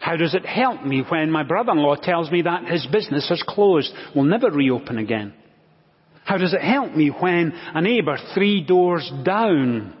How 0.00 0.16
does 0.16 0.34
it 0.34 0.46
help 0.46 0.82
me 0.82 1.04
when 1.06 1.30
my 1.30 1.42
brother-in-law 1.42 1.96
tells 1.96 2.30
me 2.30 2.42
that 2.42 2.64
his 2.64 2.86
business 2.86 3.28
has 3.28 3.42
closed, 3.46 3.92
will 4.16 4.24
never 4.24 4.50
reopen 4.50 4.96
again? 4.96 5.34
How 6.30 6.38
does 6.38 6.54
it 6.54 6.62
help 6.62 6.94
me 6.94 7.08
when 7.08 7.52
a 7.74 7.82
neighbour 7.82 8.16
three 8.34 8.64
doors 8.64 9.10
down 9.24 9.96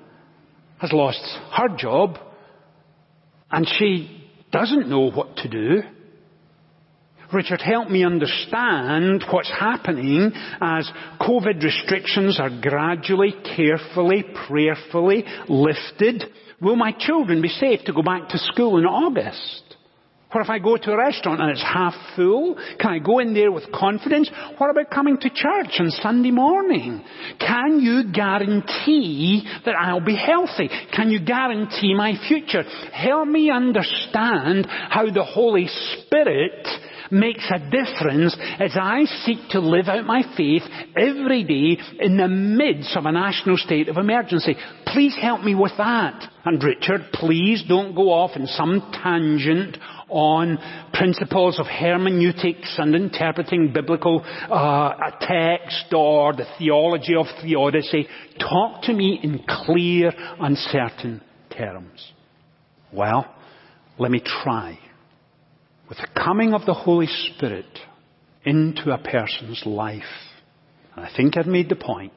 has 0.78 0.92
lost 0.92 1.20
her 1.56 1.76
job 1.76 2.18
and 3.50 3.68
she 3.68 4.30
doesn't 4.52 4.88
know 4.88 5.10
what 5.10 5.34
to 5.38 5.48
do? 5.48 5.82
Richard, 7.32 7.60
help 7.60 7.90
me 7.90 8.04
understand 8.04 9.24
what's 9.32 9.50
happening 9.50 10.30
as 10.60 10.88
COVID 11.20 11.64
restrictions 11.64 12.38
are 12.38 12.60
gradually, 12.62 13.34
carefully, 13.56 14.24
prayerfully 14.46 15.24
lifted. 15.48 16.26
Will 16.60 16.76
my 16.76 16.94
children 16.96 17.42
be 17.42 17.48
safe 17.48 17.80
to 17.86 17.92
go 17.92 18.02
back 18.02 18.28
to 18.28 18.38
school 18.38 18.78
in 18.78 18.84
August? 18.84 19.69
What 20.32 20.44
if 20.44 20.50
I 20.50 20.60
go 20.60 20.76
to 20.76 20.92
a 20.92 20.96
restaurant 20.96 21.40
and 21.40 21.50
it's 21.50 21.62
half 21.62 21.94
full? 22.14 22.56
Can 22.78 22.92
I 22.92 22.98
go 23.00 23.18
in 23.18 23.34
there 23.34 23.50
with 23.50 23.72
confidence? 23.72 24.30
What 24.58 24.70
about 24.70 24.88
coming 24.88 25.18
to 25.18 25.28
church 25.28 25.80
on 25.80 25.90
Sunday 25.90 26.30
morning? 26.30 27.02
Can 27.40 27.80
you 27.80 28.12
guarantee 28.12 29.42
that 29.64 29.74
I'll 29.74 30.04
be 30.04 30.14
healthy? 30.14 30.70
Can 30.94 31.10
you 31.10 31.18
guarantee 31.18 31.94
my 31.94 32.14
future? 32.28 32.62
Help 32.92 33.26
me 33.26 33.50
understand 33.50 34.66
how 34.68 35.10
the 35.10 35.24
Holy 35.24 35.66
Spirit 35.66 36.68
makes 37.10 37.50
a 37.50 37.58
difference 37.58 38.36
as 38.58 38.76
I 38.80 39.04
seek 39.24 39.38
to 39.50 39.60
live 39.60 39.88
out 39.88 40.04
my 40.04 40.22
faith 40.36 40.62
every 40.96 41.44
day 41.44 41.82
in 42.00 42.16
the 42.16 42.28
midst 42.28 42.96
of 42.96 43.06
a 43.06 43.12
national 43.12 43.56
state 43.56 43.88
of 43.88 43.96
emergency. 43.96 44.56
Please 44.86 45.16
help 45.20 45.42
me 45.42 45.54
with 45.54 45.72
that. 45.78 46.30
And 46.44 46.62
Richard, 46.62 47.12
please 47.12 47.62
don't 47.68 47.94
go 47.94 48.10
off 48.10 48.36
in 48.36 48.46
some 48.46 48.90
tangent 49.02 49.76
on 50.08 50.58
principles 50.92 51.58
of 51.60 51.66
hermeneutics 51.66 52.74
and 52.78 52.94
interpreting 52.94 53.72
biblical 53.72 54.22
uh, 54.24 54.92
text 55.20 55.92
or 55.92 56.32
the 56.32 56.46
theology 56.58 57.14
of 57.14 57.26
theodicy. 57.42 58.08
Talk 58.38 58.82
to 58.82 58.92
me 58.92 59.20
in 59.22 59.44
clear, 59.46 60.12
uncertain 60.40 61.22
terms. 61.56 62.12
Well, 62.92 63.32
let 63.98 64.10
me 64.10 64.20
try. 64.20 64.78
With 65.90 65.98
the 65.98 66.08
coming 66.22 66.54
of 66.54 66.64
the 66.64 66.72
Holy 66.72 67.08
Spirit 67.08 67.66
into 68.44 68.92
a 68.92 68.98
person's 68.98 69.62
life, 69.66 70.02
and 70.96 71.04
I 71.04 71.10
think 71.14 71.36
I've 71.36 71.46
made 71.46 71.68
the 71.68 71.76
point 71.76 72.12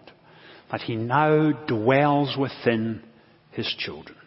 that 0.72 0.82
he 0.82 0.96
now 0.96 1.52
dwells 1.68 2.38
within 2.38 3.04
his 3.52 3.68
children. 3.78 4.18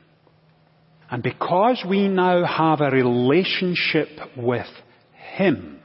And 1.10 1.22
because 1.22 1.84
we 1.88 2.08
now 2.08 2.44
have 2.44 2.80
a 2.80 2.90
relationship 2.90 4.08
with 4.36 4.66
Him, 5.36 5.80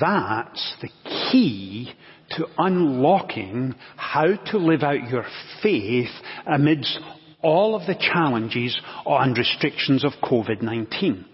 that's 0.00 0.76
the 0.80 0.88
key 1.30 1.92
to 2.30 2.46
unlocking 2.56 3.74
how 3.96 4.34
to 4.36 4.58
live 4.58 4.82
out 4.82 5.10
your 5.10 5.26
faith 5.62 6.10
amidst 6.46 6.98
all 7.42 7.74
of 7.74 7.86
the 7.86 7.94
challenges 7.94 8.78
and 9.06 9.36
restrictions 9.36 10.04
of 10.04 10.12
COVID-19. 10.22 11.24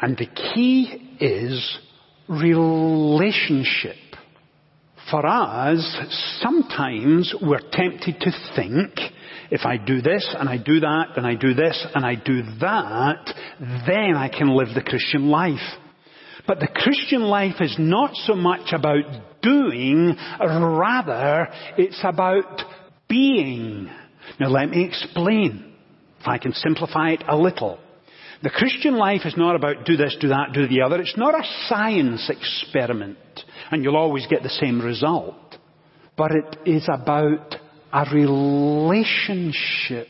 And 0.00 0.16
the 0.16 0.26
key 0.26 1.16
is 1.20 1.78
relationship. 2.28 3.96
For 5.10 5.24
us, 5.24 5.98
sometimes 6.40 7.32
we're 7.40 7.60
tempted 7.72 8.20
to 8.20 8.30
think 8.56 8.98
if 9.50 9.60
I 9.64 9.76
do 9.76 10.00
this 10.00 10.34
and 10.36 10.48
I 10.48 10.56
do 10.58 10.80
that 10.80 11.16
and 11.16 11.26
I 11.26 11.36
do 11.36 11.54
this 11.54 11.86
and 11.94 12.04
I 12.04 12.16
do 12.16 12.42
that, 12.60 13.34
then 13.86 14.16
I 14.16 14.28
can 14.28 14.48
live 14.48 14.68
the 14.74 14.82
Christian 14.82 15.28
life. 15.28 15.60
But 16.46 16.60
the 16.60 16.68
Christian 16.68 17.22
life 17.22 17.60
is 17.60 17.76
not 17.78 18.14
so 18.14 18.34
much 18.34 18.72
about 18.72 19.04
doing, 19.42 20.16
rather 20.40 21.48
it's 21.76 22.00
about 22.02 22.62
being. 23.08 23.88
Now 24.40 24.48
let 24.48 24.68
me 24.68 24.84
explain, 24.84 25.72
if 26.20 26.26
I 26.26 26.38
can 26.38 26.52
simplify 26.52 27.10
it 27.10 27.22
a 27.28 27.36
little. 27.36 27.78
The 28.42 28.50
Christian 28.50 28.96
life 28.96 29.22
is 29.24 29.36
not 29.36 29.56
about 29.56 29.84
do 29.86 29.96
this, 29.96 30.16
do 30.20 30.28
that, 30.28 30.52
do 30.52 30.66
the 30.68 30.82
other. 30.82 31.00
It's 31.00 31.16
not 31.16 31.34
a 31.34 31.46
science 31.68 32.30
experiment, 32.30 33.18
and 33.70 33.82
you'll 33.82 33.96
always 33.96 34.26
get 34.26 34.42
the 34.42 34.50
same 34.50 34.80
result. 34.80 35.34
But 36.16 36.32
it 36.32 36.56
is 36.66 36.88
about 36.88 37.56
a 37.92 38.04
relationship. 38.12 40.08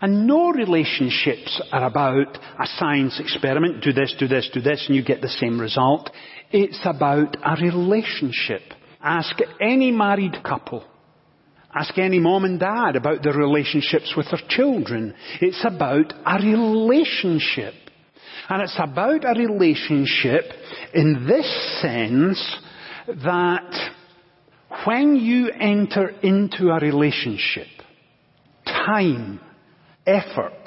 And 0.00 0.26
no 0.26 0.52
relationships 0.52 1.60
are 1.72 1.84
about 1.84 2.36
a 2.36 2.66
science 2.78 3.18
experiment. 3.18 3.82
Do 3.82 3.92
this, 3.92 4.14
do 4.18 4.28
this, 4.28 4.48
do 4.52 4.60
this, 4.60 4.84
and 4.86 4.96
you 4.96 5.02
get 5.02 5.20
the 5.20 5.28
same 5.28 5.60
result. 5.60 6.10
It's 6.50 6.80
about 6.84 7.36
a 7.44 7.56
relationship. 7.60 8.62
Ask 9.02 9.36
any 9.60 9.90
married 9.90 10.42
couple. 10.44 10.84
Ask 11.78 11.96
any 11.96 12.18
mom 12.18 12.44
and 12.44 12.58
dad 12.58 12.96
about 12.96 13.22
their 13.22 13.34
relationships 13.34 14.14
with 14.16 14.26
their 14.30 14.40
children. 14.48 15.14
It's 15.40 15.64
about 15.64 16.12
a 16.26 16.42
relationship. 16.42 17.74
And 18.48 18.62
it's 18.62 18.78
about 18.78 19.24
a 19.24 19.38
relationship 19.38 20.44
in 20.92 21.26
this 21.28 21.80
sense 21.80 22.56
that 23.06 23.90
when 24.86 25.16
you 25.16 25.50
enter 25.50 26.08
into 26.20 26.70
a 26.70 26.80
relationship, 26.80 27.68
time, 28.64 29.38
effort, 30.04 30.58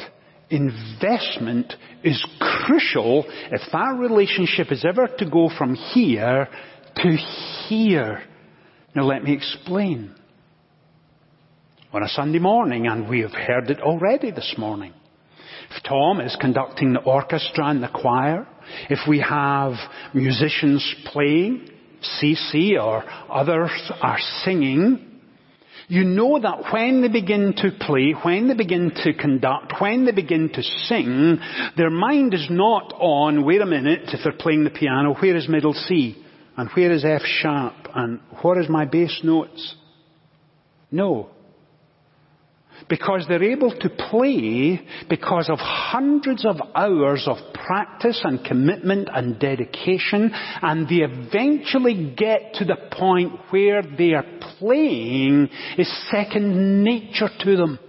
investment 0.50 1.74
is 2.06 2.26
crucial 2.40 3.26
if 3.52 3.62
that 3.74 3.98
relationship 4.00 4.72
is 4.72 4.86
ever 4.88 5.10
to 5.18 5.30
go 5.30 5.50
from 5.58 5.76
here 5.76 6.48
to 6.96 7.18
here. 7.68 8.24
Now 8.96 9.04
let 9.04 9.24
me 9.24 9.34
explain. 9.34 10.16
On 11.94 12.02
a 12.02 12.08
Sunday 12.08 12.40
morning, 12.40 12.88
and 12.88 13.10
we 13.10 13.20
have 13.20 13.34
heard 13.34 13.70
it 13.70 13.82
already 13.82 14.32
this 14.32 14.56
morning, 14.58 14.94
if 15.76 15.84
Tom 15.84 16.22
is 16.22 16.38
conducting 16.40 16.94
the 16.94 17.02
orchestra 17.02 17.66
and 17.68 17.84
the 17.84 17.90
choir, 17.90 18.48
if 18.90 19.00
we 19.10 19.20
have 19.20 19.74
musicians 20.14 20.96
playing, 21.08 21.68
CC 22.02 22.82
or 22.82 23.04
others 23.30 23.72
are 24.02 24.20
singing, 24.46 25.20
you 25.90 26.06
know 26.06 26.40
that 26.40 26.72
when 26.72 27.02
they 27.02 27.10
begin 27.10 27.54
to 27.58 27.72
play, 27.82 28.16
when 28.24 28.48
they 28.48 28.54
begin 28.54 28.94
to 29.04 29.14
conduct, 29.14 29.74
when 29.82 30.06
they 30.06 30.14
begin 30.14 30.48
to 30.48 30.64
sing, 30.64 31.40
their 31.76 31.90
mind 31.90 32.34
is 32.34 32.48
not 32.50 32.94
on, 32.94 33.44
wait 33.44 33.60
a 33.60 33.66
minute, 33.66 34.04
if 34.14 34.22
they're 34.24 34.32
playing 34.32 34.64
the 34.64 34.70
piano, 34.70 35.14
where 35.16 35.36
is 35.36 35.50
middle 35.50 35.74
C? 35.74 36.24
And 36.56 36.70
where 36.74 36.94
is 36.94 37.04
F 37.04 37.24
sharp? 37.26 37.76
And 37.94 38.22
what 38.42 38.58
is 38.58 38.70
my 38.70 38.86
bass 38.86 39.20
notes? 39.26 39.76
No 40.90 41.32
because 42.90 43.26
they're 43.28 43.44
able 43.44 43.72
to 43.80 43.90
play 43.90 44.82
because 45.10 45.50
of 45.50 45.60
hundreds 45.60 46.46
of 46.46 46.58
hours 46.76 47.28
of 47.28 47.38
practice 47.54 48.22
and 48.24 48.44
commitment 48.46 49.10
and 49.14 49.40
dedication 49.40 50.32
and 50.62 50.88
they 50.88 51.04
eventually 51.04 52.14
get 52.18 52.54
to 52.56 52.66
the 52.66 52.78
point 52.92 53.32
where 53.50 53.82
their 53.84 54.24
playing 54.60 55.50
is 55.78 56.10
second 56.12 56.84
nature 56.84 57.30
to 57.40 57.56
them. 57.56 57.80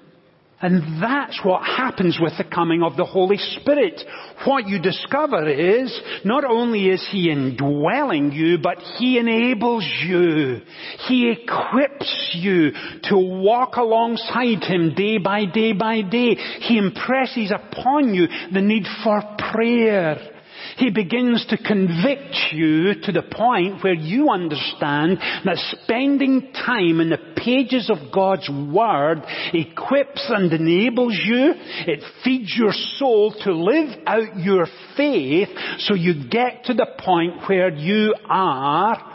And 0.63 1.03
that's 1.03 1.41
what 1.45 1.65
happens 1.65 2.19
with 2.21 2.35
the 2.39 2.45
coming 2.45 2.85
of 2.85 2.97
the 2.97 3.05
Holy 3.05 3.37
Spirit. 3.37 4.01
What 4.45 4.69
you 4.69 4.81
discover 4.81 5.49
is, 5.49 6.01
not 6.25 6.45
only 6.45 6.89
is 6.89 7.05
He 7.11 7.31
indwelling 7.33 8.31
you, 8.31 8.59
but 8.63 8.79
He 8.97 9.19
enables 9.19 9.85
you. 10.07 10.61
He 11.09 11.33
equips 11.33 12.31
you 12.35 12.71
to 13.05 13.17
walk 13.17 13.75
alongside 13.77 14.63
Him 14.63 14.95
day 14.95 15.19
by 15.19 15.47
day 15.47 15.73
by 15.73 16.03
day. 16.03 16.37
He 16.61 16.79
impresses 16.79 17.51
upon 17.51 18.15
you 18.15 18.29
the 18.53 18.63
need 18.63 18.87
for 19.03 19.21
prayer. 19.53 20.42
He 20.77 20.91
begins 20.91 21.45
to 21.47 21.57
convict 21.57 22.37
you 22.53 22.95
to 23.03 23.13
the 23.13 23.23
point 23.23 23.83
where 23.83 23.95
you 23.95 24.31
understand 24.31 25.19
that 25.45 25.59
spending 25.83 26.53
time 26.53 27.01
in 27.01 27.11
the 27.11 27.35
pages 27.37 27.91
of 27.91 28.13
God's 28.13 28.49
Word 28.49 29.23
equips 29.53 30.25
and 30.29 30.53
enables 30.53 31.19
you. 31.25 31.53
It 31.87 32.03
feeds 32.25 32.55
your 32.57 32.73
soul 32.99 33.35
to 33.45 33.53
live 33.53 33.99
out 34.07 34.39
your 34.39 34.67
faith 34.97 35.49
so 35.79 35.95
you 35.95 36.29
get 36.29 36.65
to 36.65 36.75
the 36.75 36.87
point 36.99 37.49
where 37.49 37.71
you 37.71 38.15
are 38.29 39.13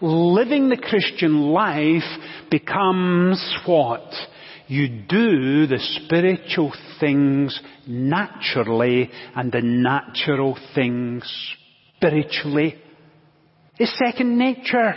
living 0.00 0.68
the 0.68 0.76
Christian 0.76 1.40
life 1.52 2.02
becomes 2.50 3.56
what? 3.66 4.12
You 4.72 4.88
do 4.88 5.66
the 5.66 5.78
spiritual 5.78 6.72
things 6.98 7.60
naturally 7.86 9.10
and 9.36 9.52
the 9.52 9.60
natural 9.60 10.58
things 10.74 11.30
spiritually. 11.98 12.76
It's 13.78 13.94
second 14.02 14.38
nature. 14.38 14.94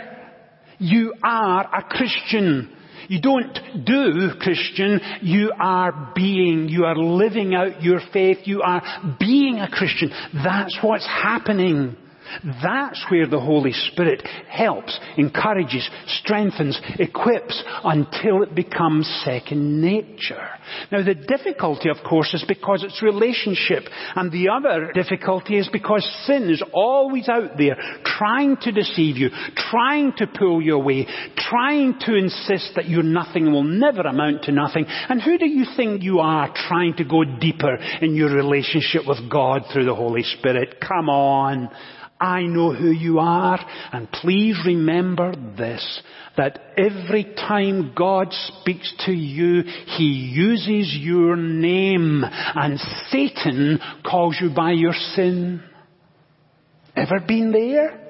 You 0.78 1.12
are 1.22 1.68
a 1.76 1.82
Christian. 1.90 2.74
You 3.08 3.20
don't 3.20 3.84
do 3.84 4.30
Christian, 4.40 4.98
you 5.20 5.52
are 5.60 6.12
being, 6.14 6.70
you 6.70 6.86
are 6.86 6.96
living 6.96 7.54
out 7.54 7.82
your 7.82 8.00
faith, 8.14 8.38
you 8.44 8.62
are 8.62 8.82
being 9.20 9.58
a 9.58 9.68
Christian. 9.70 10.10
That's 10.32 10.78
what's 10.80 11.06
happening. 11.06 11.98
That's 12.62 13.04
where 13.10 13.26
the 13.26 13.40
Holy 13.40 13.72
Spirit 13.72 14.26
helps, 14.48 14.98
encourages, 15.16 15.88
strengthens, 16.06 16.80
equips 16.98 17.62
until 17.84 18.42
it 18.42 18.54
becomes 18.54 19.06
second 19.24 19.80
nature. 19.80 20.48
Now 20.90 21.02
the 21.04 21.14
difficulty 21.14 21.88
of 21.88 21.98
course 22.08 22.32
is 22.34 22.44
because 22.46 22.82
it's 22.82 23.02
relationship 23.02 23.84
and 24.14 24.30
the 24.30 24.48
other 24.48 24.92
difficulty 24.92 25.58
is 25.58 25.68
because 25.72 26.04
sin 26.26 26.50
is 26.50 26.62
always 26.72 27.28
out 27.28 27.56
there 27.56 27.76
trying 28.04 28.56
to 28.62 28.72
deceive 28.72 29.16
you, 29.16 29.30
trying 29.70 30.12
to 30.16 30.26
pull 30.26 30.62
you 30.62 30.74
away, 30.74 31.06
trying 31.36 31.98
to 32.00 32.14
insist 32.14 32.72
that 32.76 32.88
you're 32.88 33.02
nothing 33.02 33.52
will 33.52 33.64
never 33.64 34.02
amount 34.02 34.42
to 34.44 34.52
nothing. 34.52 34.86
And 34.86 35.22
who 35.22 35.38
do 35.38 35.48
you 35.48 35.64
think 35.76 36.02
you 36.02 36.20
are 36.20 36.52
trying 36.68 36.94
to 36.96 37.04
go 37.04 37.24
deeper 37.24 37.76
in 38.00 38.14
your 38.14 38.30
relationship 38.34 39.02
with 39.06 39.30
God 39.30 39.62
through 39.72 39.84
the 39.84 39.94
Holy 39.94 40.22
Spirit? 40.22 40.76
Come 40.80 41.08
on. 41.08 41.70
I 42.20 42.42
know 42.42 42.72
who 42.72 42.90
you 42.90 43.18
are. 43.18 43.58
And 43.92 44.10
please 44.10 44.56
remember 44.64 45.34
this, 45.56 46.02
that 46.36 46.58
every 46.76 47.24
time 47.34 47.92
God 47.96 48.28
speaks 48.30 48.92
to 49.06 49.12
you, 49.12 49.62
He 49.96 50.32
uses 50.34 50.96
your 50.98 51.36
name 51.36 52.22
and 52.24 52.78
Satan 53.10 53.78
calls 54.04 54.36
you 54.40 54.50
by 54.54 54.72
your 54.72 54.94
sin. 55.14 55.62
Ever 56.96 57.20
been 57.26 57.52
there? 57.52 58.02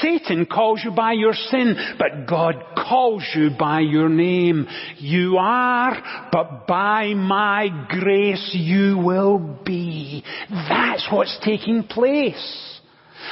Satan 0.00 0.46
calls 0.46 0.80
you 0.84 0.90
by 0.90 1.12
your 1.12 1.34
sin, 1.34 1.76
but 1.98 2.26
God 2.28 2.54
calls 2.76 3.24
you 3.34 3.50
by 3.58 3.80
your 3.80 4.08
name. 4.08 4.66
You 4.98 5.36
are, 5.38 6.28
but 6.32 6.66
by 6.66 7.14
my 7.14 7.68
grace 7.88 8.50
you 8.52 8.98
will 8.98 9.60
be. 9.64 10.24
That's 10.50 11.06
what's 11.10 11.38
taking 11.44 11.84
place. 11.84 12.69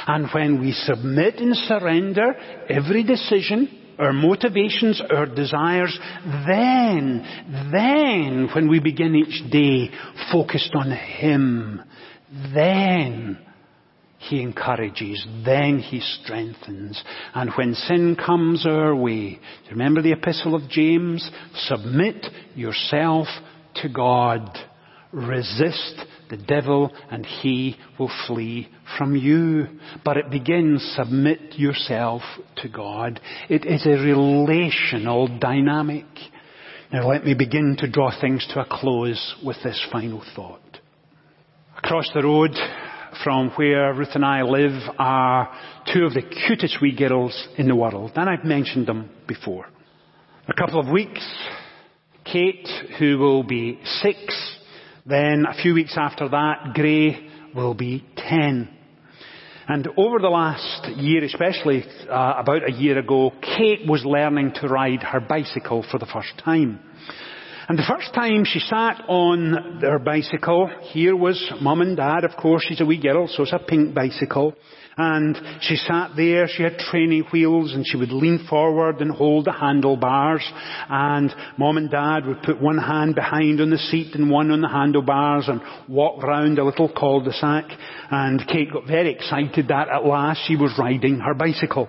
And 0.07 0.27
when 0.33 0.61
we 0.61 0.71
submit 0.71 1.35
and 1.35 1.55
surrender 1.55 2.35
every 2.69 3.03
decision, 3.03 3.79
our 3.99 4.13
motivations, 4.13 5.01
our 5.11 5.25
desires, 5.25 5.97
then, 6.47 7.25
then 7.71 8.49
when 8.55 8.69
we 8.69 8.79
begin 8.79 9.15
each 9.15 9.51
day 9.51 9.91
focused 10.31 10.71
on 10.73 10.91
Him, 10.91 11.81
then 12.53 13.39
He 14.19 14.41
encourages, 14.41 15.25
then 15.45 15.79
He 15.79 15.99
strengthens. 15.99 17.03
And 17.35 17.51
when 17.57 17.73
sin 17.73 18.15
comes 18.15 18.65
our 18.65 18.95
way, 18.95 19.39
remember 19.69 20.01
the 20.01 20.13
epistle 20.13 20.55
of 20.55 20.69
James? 20.69 21.29
Submit 21.55 22.25
yourself 22.55 23.27
to 23.75 23.89
God. 23.89 24.57
Resist 25.11 26.05
the 26.29 26.37
devil 26.37 26.91
and 27.09 27.25
he 27.25 27.77
will 27.97 28.11
flee 28.27 28.69
from 28.97 29.15
you. 29.15 29.67
But 30.03 30.17
it 30.17 30.29
begins, 30.29 30.81
submit 30.95 31.57
yourself 31.57 32.21
to 32.57 32.69
God. 32.69 33.19
It 33.49 33.65
is 33.65 33.85
a 33.85 34.01
relational 34.01 35.39
dynamic. 35.39 36.05
Now 36.91 37.07
let 37.07 37.25
me 37.25 37.33
begin 37.33 37.77
to 37.79 37.89
draw 37.89 38.11
things 38.19 38.47
to 38.53 38.61
a 38.61 38.65
close 38.69 39.35
with 39.43 39.57
this 39.63 39.83
final 39.91 40.23
thought. 40.35 40.61
Across 41.77 42.11
the 42.13 42.23
road 42.23 42.51
from 43.23 43.51
where 43.55 43.93
Ruth 43.93 44.09
and 44.13 44.25
I 44.25 44.43
live 44.43 44.81
are 44.97 45.51
two 45.93 46.05
of 46.05 46.13
the 46.13 46.21
cutest 46.21 46.77
wee 46.81 46.95
girls 46.95 47.47
in 47.57 47.67
the 47.67 47.75
world, 47.75 48.11
and 48.15 48.29
I've 48.29 48.45
mentioned 48.45 48.87
them 48.87 49.09
before. 49.27 49.65
A 50.47 50.53
couple 50.53 50.79
of 50.79 50.91
weeks, 50.91 51.25
Kate, 52.25 52.67
who 52.97 53.17
will 53.17 53.43
be 53.43 53.79
six, 54.01 54.48
then 55.05 55.45
a 55.45 55.61
few 55.61 55.73
weeks 55.73 55.95
after 55.97 56.29
that, 56.29 56.73
Gray 56.73 57.29
will 57.55 57.73
be 57.73 58.05
10. 58.17 58.69
And 59.67 59.87
over 59.97 60.19
the 60.19 60.29
last 60.29 60.87
year, 60.97 61.23
especially 61.23 61.85
uh, 62.09 62.33
about 62.37 62.67
a 62.67 62.71
year 62.71 62.97
ago, 62.97 63.31
Kate 63.41 63.87
was 63.87 64.03
learning 64.03 64.53
to 64.55 64.67
ride 64.67 65.03
her 65.03 65.19
bicycle 65.19 65.85
for 65.91 65.99
the 65.99 66.07
first 66.07 66.33
time. 66.43 66.79
And 67.69 67.77
the 67.77 67.83
first 67.87 68.15
time 68.15 68.45
she 68.45 68.57
sat 68.57 69.03
on 69.07 69.79
her 69.81 69.99
bicycle, 69.99 70.71
here 70.91 71.15
was 71.15 71.39
mum 71.61 71.81
and 71.81 71.95
dad, 71.95 72.23
of 72.23 72.35
course, 72.35 72.65
she's 72.67 72.81
a 72.81 72.85
wee 72.85 72.99
girl, 72.99 73.27
so 73.27 73.43
it's 73.43 73.53
a 73.53 73.59
pink 73.59 73.93
bicycle. 73.93 74.55
And 74.97 75.39
she 75.61 75.75
sat 75.75 76.13
there, 76.15 76.47
she 76.47 76.63
had 76.63 76.79
training 76.79 77.25
wheels 77.31 77.75
and 77.75 77.85
she 77.85 77.95
would 77.95 78.11
lean 78.11 78.47
forward 78.49 79.01
and 79.01 79.11
hold 79.11 79.45
the 79.45 79.51
handlebars 79.51 80.43
and 80.89 81.31
mom 81.59 81.77
and 81.77 81.91
dad 81.91 82.25
would 82.25 82.41
put 82.41 82.59
one 82.59 82.79
hand 82.79 83.13
behind 83.13 83.61
on 83.61 83.69
the 83.69 83.77
seat 83.77 84.15
and 84.15 84.31
one 84.31 84.49
on 84.49 84.61
the 84.61 84.67
handlebars 84.67 85.47
and 85.47 85.61
walk 85.87 86.23
round 86.23 86.57
a 86.57 86.65
little 86.65 86.89
cul-de-sac 86.89 87.65
and 88.09 88.47
Kate 88.47 88.73
got 88.73 88.87
very 88.87 89.13
excited 89.13 89.67
that 89.67 89.89
at 89.89 90.05
last 90.05 90.41
she 90.47 90.55
was 90.55 90.73
riding 90.79 91.19
her 91.19 91.35
bicycle. 91.35 91.87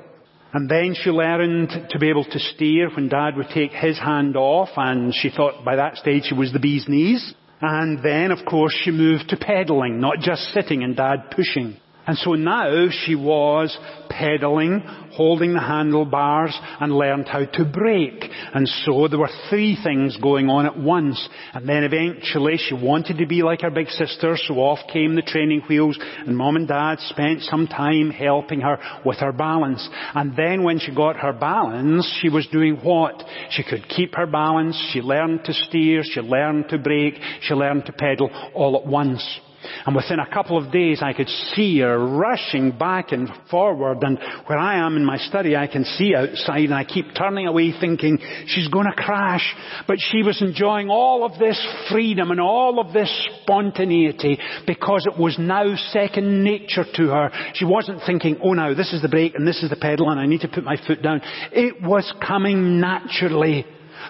And 0.53 0.69
then 0.69 0.95
she 0.95 1.11
learned 1.11 1.71
to 1.91 1.99
be 1.99 2.11
able 2.11 2.25
to 2.25 2.39
steer 2.39 2.91
when 2.91 3.09
dad 3.09 3.37
would 3.37 3.49
take 3.55 3.71
his 3.71 3.99
hand 3.99 4.37
off 4.37 4.71
and 4.77 5.15
she 5.15 5.31
thought 5.31 5.65
by 5.65 5.77
that 5.77 5.97
stage 5.97 6.25
she 6.25 6.35
was 6.35 6.53
the 6.53 6.59
bee's 6.59 6.89
knees. 6.89 7.35
And 7.61 8.03
then 8.03 8.31
of 8.33 8.45
course 8.45 8.77
she 8.83 8.91
moved 8.91 9.29
to 9.29 9.37
pedaling, 9.37 10.01
not 10.01 10.19
just 10.19 10.53
sitting 10.53 10.83
and 10.83 10.97
dad 10.97 11.31
pushing. 11.31 11.77
And 12.07 12.17
so 12.19 12.33
now 12.35 12.89
she 12.91 13.15
was 13.15 13.77
pedaling, 14.09 14.81
holding 15.13 15.55
the 15.55 15.61
handlebars, 15.61 16.59
and 16.81 16.93
learned 16.93 17.29
how 17.29 17.45
to 17.45 17.65
brake. 17.65 18.25
And 18.55 18.69
so 18.69 19.07
there 19.09 19.19
were 19.19 19.31
three 19.49 19.79
things 19.83 20.17
going 20.17 20.49
on 20.49 20.67
at 20.67 20.79
once. 20.79 21.29
And 21.55 21.69
then 21.69 21.85
eventually 21.85 22.57
she 22.57 22.75
wanted 22.75 23.19
to 23.19 23.27
be 23.27 23.43
like 23.43 23.61
her 23.63 23.71
big 23.71 23.89
sister, 23.89 24.37
so 24.37 24.55
off 24.55 24.79
came 24.93 25.15
the 25.15 25.23
training 25.23 25.63
wheels, 25.69 25.99
and 26.27 26.37
mom 26.37 26.57
and 26.57 26.67
dad 26.67 26.99
spent 27.01 27.43
some 27.43 27.67
time 27.67 28.11
helping 28.11 28.61
her 28.61 28.79
with 29.05 29.19
her 29.19 29.33
balance. 29.33 29.89
And 30.15 30.37
then 30.37 30.65
when 30.65 30.79
she 30.79 30.95
got 30.95 31.17
her 31.17 31.33
balance, 31.33 32.19
she 32.21 32.29
was 32.29 32.47
doing 32.49 32.77
what? 32.83 33.23
She 33.51 33.63
could 33.63 33.89
keep 33.89 34.15
her 34.15 34.27
balance, 34.27 34.77
she 34.93 35.01
learned 35.01 35.45
to 35.45 35.53
steer, 35.53 36.03
she 36.03 36.21
learned 36.21 36.69
to 36.71 36.79
brake, 36.79 37.15
she 37.43 37.55
learned 37.55 37.87
to 37.87 37.93
pedal 37.93 38.31
all 38.55 38.77
at 38.77 38.87
once. 38.87 39.41
And 39.87 39.96
within 39.96 40.18
a 40.18 40.33
couple 40.33 40.59
of 40.59 40.72
days 40.72 41.00
I 41.02 41.12
could 41.12 41.28
see 41.28 41.80
her 41.80 41.98
rushing 41.98 42.76
back 42.76 43.12
and 43.12 43.28
forward 43.50 44.02
and 44.02 44.18
where 44.46 44.59
I 44.59 44.85
am 44.85 44.96
in 44.96 45.04
my 45.04 45.18
study 45.18 45.56
I 45.56 45.66
can 45.66 45.85
see 45.85 46.14
outside 46.14 46.64
and 46.64 46.74
I 46.74 46.85
keep 46.85 47.06
turning 47.16 47.46
away 47.46 47.72
thinking 47.78 48.18
she's 48.46 48.68
going 48.68 48.87
to 48.87 49.02
crash. 49.02 49.54
But 49.87 49.98
she 49.98 50.22
was 50.22 50.40
enjoying 50.42 50.90
all 50.90 51.24
of 51.24 51.38
this 51.38 51.61
freedom 51.90 52.30
and 52.30 52.40
all 52.40 52.80
of 52.80 52.92
this 52.92 53.11
spontaneity 53.42 54.38
because 54.66 55.06
it 55.06 55.18
was 55.18 55.37
now 55.38 55.74
second 55.92 56.44
nature 56.44 56.85
to 56.94 57.09
her. 57.09 57.30
She 57.54 57.64
wasn't 57.64 58.02
thinking, 58.06 58.38
oh 58.42 58.52
now 58.52 58.74
this 58.74 58.92
is 58.92 59.02
the 59.02 59.09
brake 59.09 59.35
and 59.35 59.46
this 59.46 59.62
is 59.62 59.70
the 59.70 59.76
pedal 59.76 60.11
and 60.11 60.20
I 60.20 60.26
need 60.26 60.42
to 60.42 60.48
put 60.48 60.64
my 60.64 60.76
foot 60.87 61.02
down. 61.02 61.20
It 61.52 61.83
was 61.83 62.12
coming 62.26 62.80
naturally. 62.80 63.66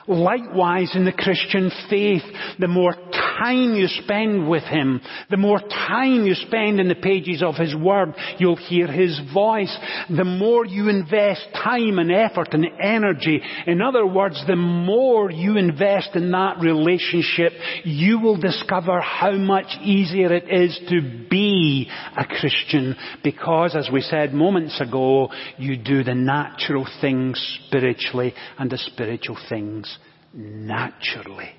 Likewise 0.07 0.93
in 0.95 1.05
the 1.05 1.13
Christian 1.13 1.71
faith, 1.89 2.23
the 2.59 2.69
more 2.69 2.95
time 3.41 3.75
you 3.75 3.89
spend 3.89 4.49
with 4.49 4.65
Him, 4.65 5.01
the 5.31 5.37
more 5.37 5.61
time 5.61 6.27
you 6.27 6.35
spend 6.35 6.79
in 6.81 6.89
the 6.89 6.95
pages 6.95 7.43
of 7.43 7.57
His 7.57 7.75
Word, 7.75 8.15
you'll 8.39 8.57
hear 8.57 8.87
His 8.87 9.21
voice. 9.33 9.75
The 10.09 10.25
more 10.25 10.67
you 10.67 10.89
invest 10.89 11.47
time 11.55 11.99
and 11.99 12.13
effort 12.13 12.49
and 12.53 12.67
energy, 12.81 13.41
in 13.67 13.81
other 13.81 14.07
words, 14.07 14.43
the 14.47 14.57
more 14.57 15.31
you 15.31 15.57
invest 15.57 16.11
in 16.15 16.31
that 16.33 16.61
relationship, 16.61 17.53
you 17.85 18.19
will 18.21 18.37
discover 18.37 19.01
how 19.01 19.33
much 19.33 19.67
easier 19.83 20.33
it 20.33 20.49
is 20.51 20.79
to 20.89 21.27
be 21.31 21.91
a 22.17 22.25
Christian 22.25 22.97
because, 23.25 23.75
as 23.75 23.89
we 23.93 24.01
said 24.01 24.35
moments 24.35 24.81
ago, 24.81 25.31
you 25.59 25.77
do 25.77 26.05
the 26.05 26.15
natural 26.15 26.87
things 27.01 27.61
spiritually 27.67 28.35
and 28.59 28.71
the 28.71 28.79
spiritual 28.79 29.39
things 29.49 29.99
naturally. 30.35 31.51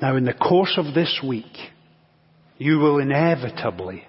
Now 0.00 0.16
in 0.16 0.24
the 0.24 0.32
course 0.32 0.74
of 0.78 0.94
this 0.94 1.20
week, 1.26 1.56
you 2.58 2.78
will 2.78 2.98
inevitably, 2.98 4.04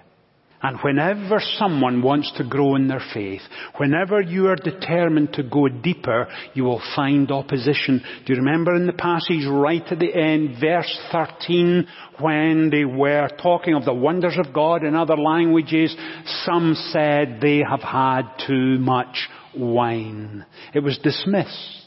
And 0.64 0.78
whenever 0.80 1.40
someone 1.58 2.02
wants 2.02 2.32
to 2.36 2.48
grow 2.48 2.76
in 2.76 2.86
their 2.86 3.02
faith, 3.12 3.40
whenever 3.78 4.20
you 4.20 4.46
are 4.46 4.56
determined 4.56 5.32
to 5.32 5.42
go 5.42 5.66
deeper, 5.66 6.28
you 6.54 6.62
will 6.62 6.80
find 6.94 7.32
opposition. 7.32 8.00
Do 8.24 8.32
you 8.32 8.38
remember 8.38 8.76
in 8.76 8.86
the 8.86 8.92
passage 8.92 9.44
right 9.44 9.82
at 9.90 9.98
the 9.98 10.14
end, 10.14 10.60
verse 10.60 11.00
13, 11.10 11.88
when 12.20 12.70
they 12.70 12.84
were 12.84 13.28
talking 13.42 13.74
of 13.74 13.84
the 13.84 13.92
wonders 13.92 14.38
of 14.38 14.54
God 14.54 14.84
in 14.84 14.94
other 14.94 15.16
languages, 15.16 15.96
some 16.44 16.76
said 16.92 17.40
they 17.40 17.62
have 17.68 17.82
had 17.82 18.22
too 18.46 18.78
much 18.78 19.28
wine. 19.56 20.46
It 20.72 20.80
was 20.84 20.96
dismissed. 20.98 21.81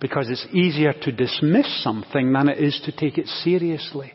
Because 0.00 0.28
it's 0.28 0.46
easier 0.52 0.92
to 0.92 1.12
dismiss 1.12 1.82
something 1.82 2.32
than 2.32 2.48
it 2.48 2.58
is 2.58 2.80
to 2.84 2.92
take 2.92 3.18
it 3.18 3.26
seriously. 3.26 4.12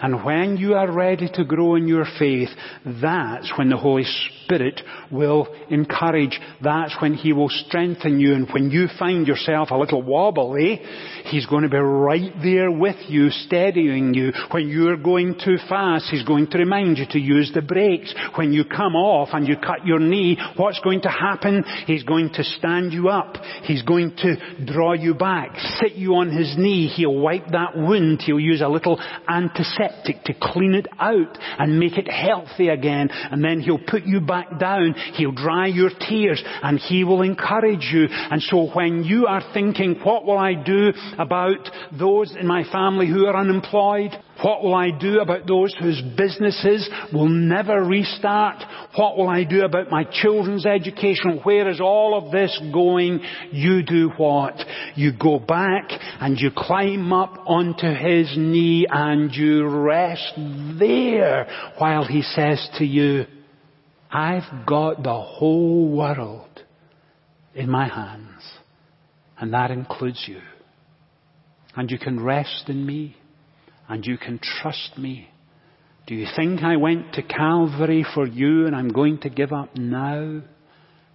And 0.00 0.24
when 0.24 0.56
you 0.56 0.74
are 0.74 0.90
ready 0.90 1.28
to 1.34 1.44
grow 1.44 1.76
in 1.76 1.86
your 1.86 2.04
faith, 2.18 2.48
that's 2.84 3.52
when 3.56 3.68
the 3.70 3.76
Holy 3.76 4.04
Spirit 4.44 4.80
will 5.10 5.46
encourage. 5.70 6.38
That's 6.60 6.94
when 7.00 7.14
He 7.14 7.32
will 7.32 7.48
strengthen 7.48 8.18
you. 8.18 8.34
And 8.34 8.48
when 8.52 8.70
you 8.70 8.88
find 8.98 9.26
yourself 9.26 9.70
a 9.70 9.78
little 9.78 10.02
wobbly, 10.02 10.82
He's 11.26 11.46
going 11.46 11.62
to 11.62 11.68
be 11.68 11.76
right 11.76 12.32
there 12.42 12.72
with 12.72 12.96
you, 13.08 13.30
steadying 13.30 14.14
you. 14.14 14.32
When 14.50 14.68
you're 14.68 14.96
going 14.96 15.38
too 15.42 15.58
fast, 15.68 16.10
He's 16.10 16.24
going 16.24 16.48
to 16.48 16.58
remind 16.58 16.98
you 16.98 17.06
to 17.10 17.20
use 17.20 17.52
the 17.54 17.62
brakes. 17.62 18.12
When 18.34 18.52
you 18.52 18.64
come 18.64 18.96
off 18.96 19.28
and 19.32 19.46
you 19.46 19.56
cut 19.56 19.86
your 19.86 20.00
knee, 20.00 20.38
what's 20.56 20.80
going 20.80 21.02
to 21.02 21.08
happen? 21.08 21.64
He's 21.86 22.02
going 22.02 22.30
to 22.34 22.42
stand 22.42 22.92
you 22.92 23.10
up. 23.10 23.36
He's 23.62 23.82
going 23.82 24.16
to 24.18 24.64
draw 24.66 24.94
you 24.94 25.14
back, 25.14 25.56
sit 25.80 25.92
you 25.92 26.16
on 26.16 26.36
His 26.36 26.56
knee. 26.58 26.88
He'll 26.88 27.16
wipe 27.16 27.46
that 27.52 27.76
wound. 27.76 28.22
He'll 28.22 28.40
use 28.40 28.60
a 28.60 28.68
little 28.68 29.00
antiseptic 29.28 29.83
to 30.24 30.34
clean 30.40 30.74
it 30.74 30.86
out 30.98 31.38
and 31.58 31.78
make 31.78 31.98
it 31.98 32.10
healthy 32.10 32.68
again. 32.68 33.10
And 33.10 33.42
then 33.42 33.60
He'll 33.60 33.78
put 33.78 34.04
you 34.04 34.20
back 34.20 34.58
down. 34.58 34.94
He'll 35.14 35.32
dry 35.32 35.66
your 35.66 35.90
tears 36.08 36.42
and 36.62 36.78
He 36.78 37.04
will 37.04 37.22
encourage 37.22 37.90
you. 37.92 38.06
And 38.10 38.42
so 38.42 38.68
when 38.74 39.04
you 39.04 39.26
are 39.26 39.42
thinking, 39.52 40.00
what 40.02 40.24
will 40.24 40.38
I 40.38 40.54
do 40.54 40.92
about 41.18 41.68
those 41.92 42.34
in 42.38 42.46
my 42.46 42.64
family 42.70 43.06
who 43.06 43.26
are 43.26 43.36
unemployed? 43.36 44.10
What 44.42 44.62
will 44.62 44.74
I 44.74 44.90
do 44.90 45.20
about 45.20 45.46
those 45.46 45.74
whose 45.78 46.02
businesses 46.16 46.88
will 47.12 47.28
never 47.28 47.84
restart? 47.84 48.62
What 48.96 49.16
will 49.16 49.28
I 49.28 49.44
do 49.44 49.64
about 49.64 49.90
my 49.90 50.04
children's 50.04 50.66
education? 50.66 51.40
Where 51.44 51.68
is 51.68 51.80
all 51.80 52.18
of 52.18 52.32
this 52.32 52.60
going? 52.72 53.20
You 53.52 53.82
do 53.82 54.10
what? 54.16 54.54
You 54.96 55.12
go 55.12 55.38
back 55.38 55.84
and 56.20 56.38
you 56.38 56.50
climb 56.54 57.12
up 57.12 57.38
onto 57.46 57.86
his 57.86 58.34
knee 58.36 58.86
and 58.90 59.32
you 59.32 59.66
rest 59.68 60.32
there 60.78 61.46
while 61.78 62.04
he 62.04 62.22
says 62.22 62.68
to 62.78 62.84
you, 62.84 63.26
I've 64.10 64.66
got 64.66 65.02
the 65.02 65.20
whole 65.20 65.88
world 65.90 66.62
in 67.54 67.70
my 67.70 67.88
hands 67.88 68.42
and 69.38 69.52
that 69.52 69.70
includes 69.70 70.24
you. 70.26 70.40
And 71.76 71.90
you 71.90 71.98
can 71.98 72.22
rest 72.22 72.64
in 72.68 72.84
me 72.84 73.16
and 73.88 74.04
you 74.04 74.18
can 74.18 74.38
trust 74.38 74.98
me. 74.98 75.28
Do 76.06 76.14
you 76.14 76.26
think 76.36 76.62
I 76.62 76.76
went 76.76 77.14
to 77.14 77.22
Calvary 77.22 78.04
for 78.14 78.26
you 78.26 78.66
and 78.66 78.76
I'm 78.76 78.88
going 78.88 79.18
to 79.20 79.30
give 79.30 79.52
up 79.52 79.76
now? 79.76 80.42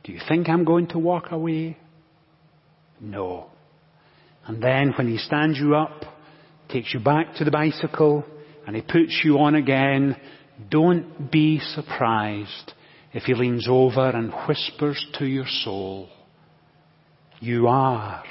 Do 0.04 0.12
you 0.12 0.20
think 0.28 0.50
I'm 0.50 0.64
going 0.64 0.88
to 0.88 1.00
walk 1.00 1.32
away? 1.32 1.78
No. 3.00 3.52
And 4.46 4.64
then 4.64 4.94
when 4.98 5.08
he 5.08 5.18
stands 5.18 5.60
you 5.60 5.76
up, 5.76 6.06
takes 6.70 6.94
you 6.94 7.00
back 7.00 7.36
to 7.36 7.44
the 7.44 7.52
bicycle, 7.52 8.24
and 8.66 8.76
he 8.76 8.82
puts 8.82 9.22
you 9.24 9.40
on 9.40 9.56
again, 9.56 10.16
don't 10.70 11.32
be 11.32 11.60
surprised 11.60 12.74
if 13.14 13.24
he 13.24 13.34
leans 13.34 13.68
over 13.70 14.10
and 14.10 14.32
whispers 14.48 15.04
to 15.18 15.26
your 15.26 15.48
soul, 15.64 16.10
you 17.40 17.68
are, 17.68 18.24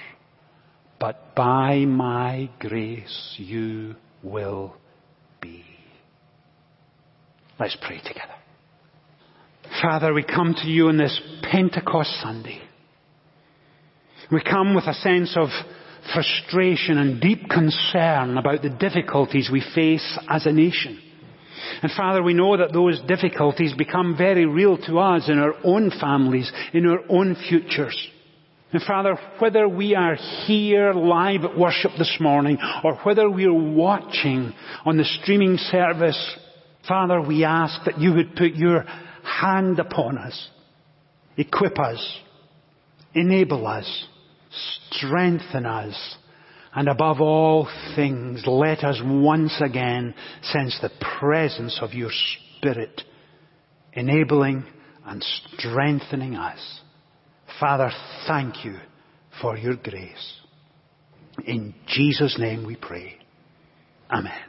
but 1.01 1.35
by 1.35 1.79
my 1.87 2.51
grace 2.61 3.35
you 3.39 3.97
will 4.23 4.75
be. 5.41 5.65
Let's 7.59 7.77
pray 7.81 7.99
together. 7.99 8.35
Father, 9.83 10.13
we 10.13 10.25
come 10.25 10.55
to 10.55 10.69
you 10.69 10.89
on 10.89 10.97
this 10.97 11.21
Pentecost 11.43 12.11
Sunday. 12.23 12.61
We 14.31 14.43
come 14.43 14.75
with 14.75 14.85
a 14.85 14.95
sense 14.95 15.37
of 15.37 15.49
frustration 16.13 16.99
and 16.99 17.21
deep 17.21 17.49
concern 17.49 18.37
about 18.37 18.63
the 18.63 18.71
difficulties 18.71 19.51
we 19.53 19.63
face 19.75 20.19
as 20.29 20.47
a 20.47 20.53
nation. 20.53 21.01
And 21.83 21.93
Father, 21.93 22.23
we 22.23 22.35
know 22.35 22.57
that 22.57 22.73
those 22.73 23.01
difficulties 23.03 23.75
become 23.75 24.17
very 24.17 24.47
real 24.47 24.79
to 24.79 24.99
us 24.99 25.29
in 25.29 25.39
our 25.39 25.55
own 25.65 25.91
families, 26.01 26.51
in 26.73 26.87
our 26.87 27.01
own 27.09 27.37
futures. 27.49 27.97
And 28.71 28.83
Father, 28.83 29.19
whether 29.39 29.67
we 29.67 29.95
are 29.95 30.17
here 30.47 30.93
live 30.93 31.45
at 31.45 31.57
worship 31.57 31.93
this 31.99 32.19
morning 32.21 32.59
or 32.85 32.97
whether 32.97 33.29
we 33.31 33.47
are 33.47 33.53
watching 33.53 34.53
on 34.85 34.99
the 34.99 35.05
streaming 35.05 35.57
service, 35.57 36.37
Father, 36.87 37.21
we 37.21 37.45
ask 37.45 37.83
that 37.87 37.99
you 37.99 38.13
would 38.15 38.37
put 38.37 38.55
your 38.55 38.85
hand 39.23 39.79
upon 39.79 40.19
us, 40.19 40.51
equip 41.39 41.79
us, 41.79 42.21
enable 43.15 43.67
us, 43.67 44.07
strengthen 44.91 45.65
us, 45.65 46.17
and 46.75 46.89
above 46.89 47.23
all 47.23 47.69
things, 47.97 48.45
let 48.47 48.85
us 48.85 49.01
once 49.03 49.61
again 49.65 50.15
sense 50.43 50.79
the 50.83 50.91
presence 51.19 51.79
of 51.81 51.95
your 51.95 52.11
Spirit, 52.59 53.01
enabling 53.95 54.65
and 55.07 55.25
strengthening 55.57 56.37
us. 56.37 56.81
Father, 57.61 57.91
thank 58.27 58.65
you 58.65 58.77
for 59.41 59.57
your 59.57 59.77
grace. 59.77 60.41
In 61.45 61.75
Jesus' 61.87 62.39
name 62.39 62.67
we 62.67 62.77
pray. 62.77 63.19
Amen. 64.11 64.48